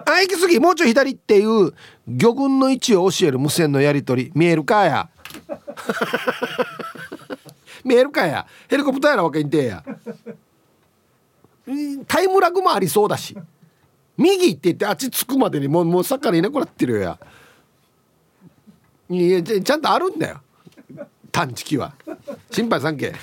[0.06, 1.14] あ行き過ぎもうちょい左。
[1.14, 1.74] っていう
[2.08, 4.32] 魚群の位置を教える無線のやり取り。
[4.36, 5.10] 見えるかや。
[7.84, 8.46] 見えるかや。
[8.70, 9.84] ヘリコプターやらわけんてや。
[12.08, 13.36] タイムラグもありそうだし。
[14.18, 17.18] 右って言ってあっち着くまでにもうもうさっからいなくなってるや。
[19.10, 20.42] いやちゃんとあるんだよ。
[21.32, 21.94] 探知機は。
[22.52, 23.14] 心配さんけ。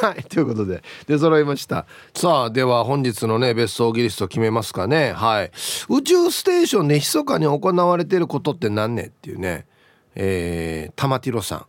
[0.00, 0.82] はいということで。
[1.06, 1.86] 出揃いました。
[2.14, 5.12] さあでは本日のね別荘ギリスト決めますかね。
[5.12, 5.50] はい。
[5.88, 9.66] 宇宙ステーションで密かに行われてることって何ねっていうね。
[10.14, 11.66] えー、玉ティロさん。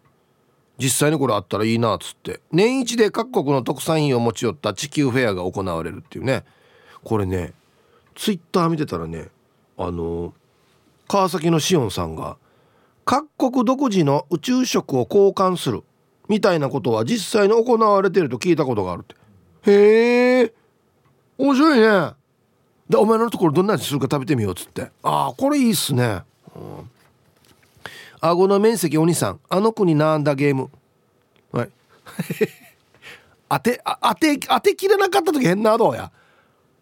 [0.78, 2.42] 実際にこれあったらいいなっつって。
[2.52, 6.44] 年一で各国の特産品を持ち寄った地球フェアが行われるっていうね。
[7.04, 7.54] これね
[8.16, 9.28] ツイッター見てたらね
[9.78, 10.34] あの
[11.08, 12.38] 川崎のしおんさんが
[13.06, 15.84] 各国独自の宇宙食を交換する。
[16.30, 19.16] みたいなことは実際に行われてると聞いたことがあるって。
[19.72, 20.54] へえ。
[21.38, 22.14] 面白いね。
[22.90, 24.92] でお前のところどんな味するか食べてみようっつって。
[25.04, 26.22] ああこれいいっすね、
[26.56, 26.90] うん、
[28.20, 29.40] 顎の面積お兄さん。
[29.50, 30.70] あの子になんだゲーム。
[31.52, 31.70] はい。
[33.50, 36.12] 当て当て当てきれなかった時変などうや。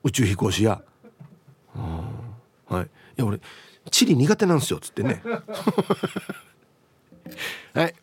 [0.04, 0.82] 宇宙飛行士や、
[1.76, 2.86] うん、はい。
[2.86, 3.40] いや俺
[3.92, 5.22] 地理苦手なんですよっつってね。
[7.74, 7.94] はい。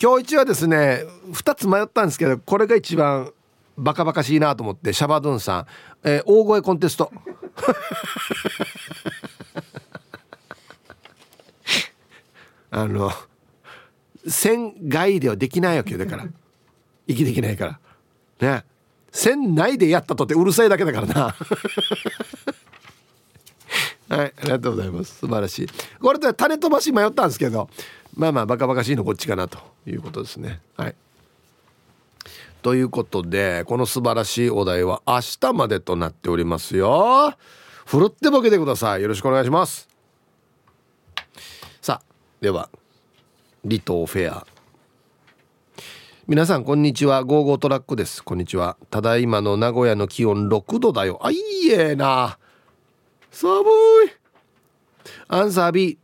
[0.00, 3.32] 今日一はですね2つ迷ったんですけどこれが一番
[3.76, 5.66] バカバカしいなと思ってシャバドゥンさん、
[6.08, 7.12] えー、大声コンテスト。
[12.70, 13.12] あの
[14.26, 16.26] 線外ではできないわけだから。
[17.06, 17.78] 息できないか
[18.40, 18.54] ら。
[18.54, 18.64] ね。
[19.12, 21.36] 線内でやったとってうるさいだけだからな。
[24.08, 25.16] はいありがとうございます。
[25.16, 25.66] 素晴らしい。
[26.00, 27.68] これで種飛ばし迷ったんですけど
[28.16, 30.60] まあまあバカバカしいのこっちかなということですね。
[30.76, 30.94] はい。
[32.62, 37.34] ということでこの素晴らしいお題は明日までとなっておりますよ。
[37.86, 39.02] ふるってボケてください。
[39.02, 39.88] よろしくお願いします。
[41.80, 42.02] さあ
[42.40, 42.70] では
[43.62, 44.46] 離島フェア。
[46.26, 47.22] 皆さんこんにちは。
[47.24, 48.24] ゴーゴートラックです。
[48.24, 48.78] こんにちは。
[48.90, 51.20] ただいまの名古屋の気温6度だよ。
[51.22, 52.38] あいいえな。
[53.34, 53.64] 寒い。
[55.26, 55.98] アンサー B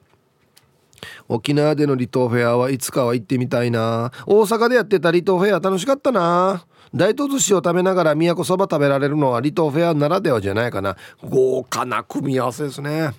[1.28, 4.10] 沖縄での離島フェアはいつかは行ってみたいな。
[4.26, 6.66] 大阪でやってた離島フェア楽しかったな。
[6.92, 10.96] 大東寿司を食べながら宮古そば食べられるのは離島フェアならではじゃないかな。
[11.22, 13.12] 豪華な組み合わせですね。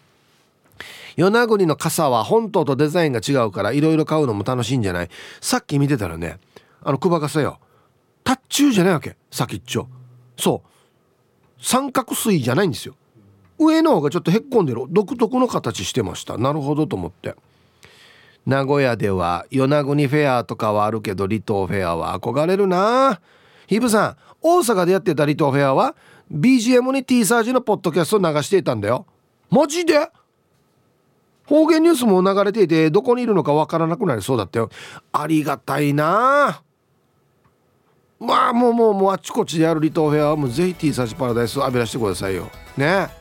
[1.15, 5.09] 与那国の傘は本島とデザインが違うからいろいろ買うのも楽しいんじゃない？
[5.39, 6.39] さっき見てたらね
[6.83, 7.59] あのクバ傘よ。
[8.25, 9.15] 達中じゃないわけ。
[9.31, 9.87] 先っちょ。
[10.37, 11.63] そう。
[11.63, 12.95] 三角錐じゃないんですよ。
[13.63, 14.85] 上の方がちょっとへっこんでる。
[14.89, 16.37] 独特の形してました。
[16.37, 17.35] なるほどと思って。
[18.45, 23.21] 名古屋では与那国フェアとかはあるけど離島フェアは憧れるな。
[23.67, 25.95] ヒブさん大阪でやってた離島フェアは
[26.31, 29.05] BGM に T サージのポッドキャストを流していたんだよ。
[29.51, 30.09] マジで？
[31.45, 34.69] 方言ニュースも流れていてどこにいるのかわからなくなりそうだったよ。
[35.11, 36.63] ありがたいな。
[38.19, 42.49] まあもうもうもうあっちこっちでやる離島フェアはもうぜひ T サージパラダイス浴びらしてくださいよ。
[42.77, 43.07] ね。
[43.09, 43.20] え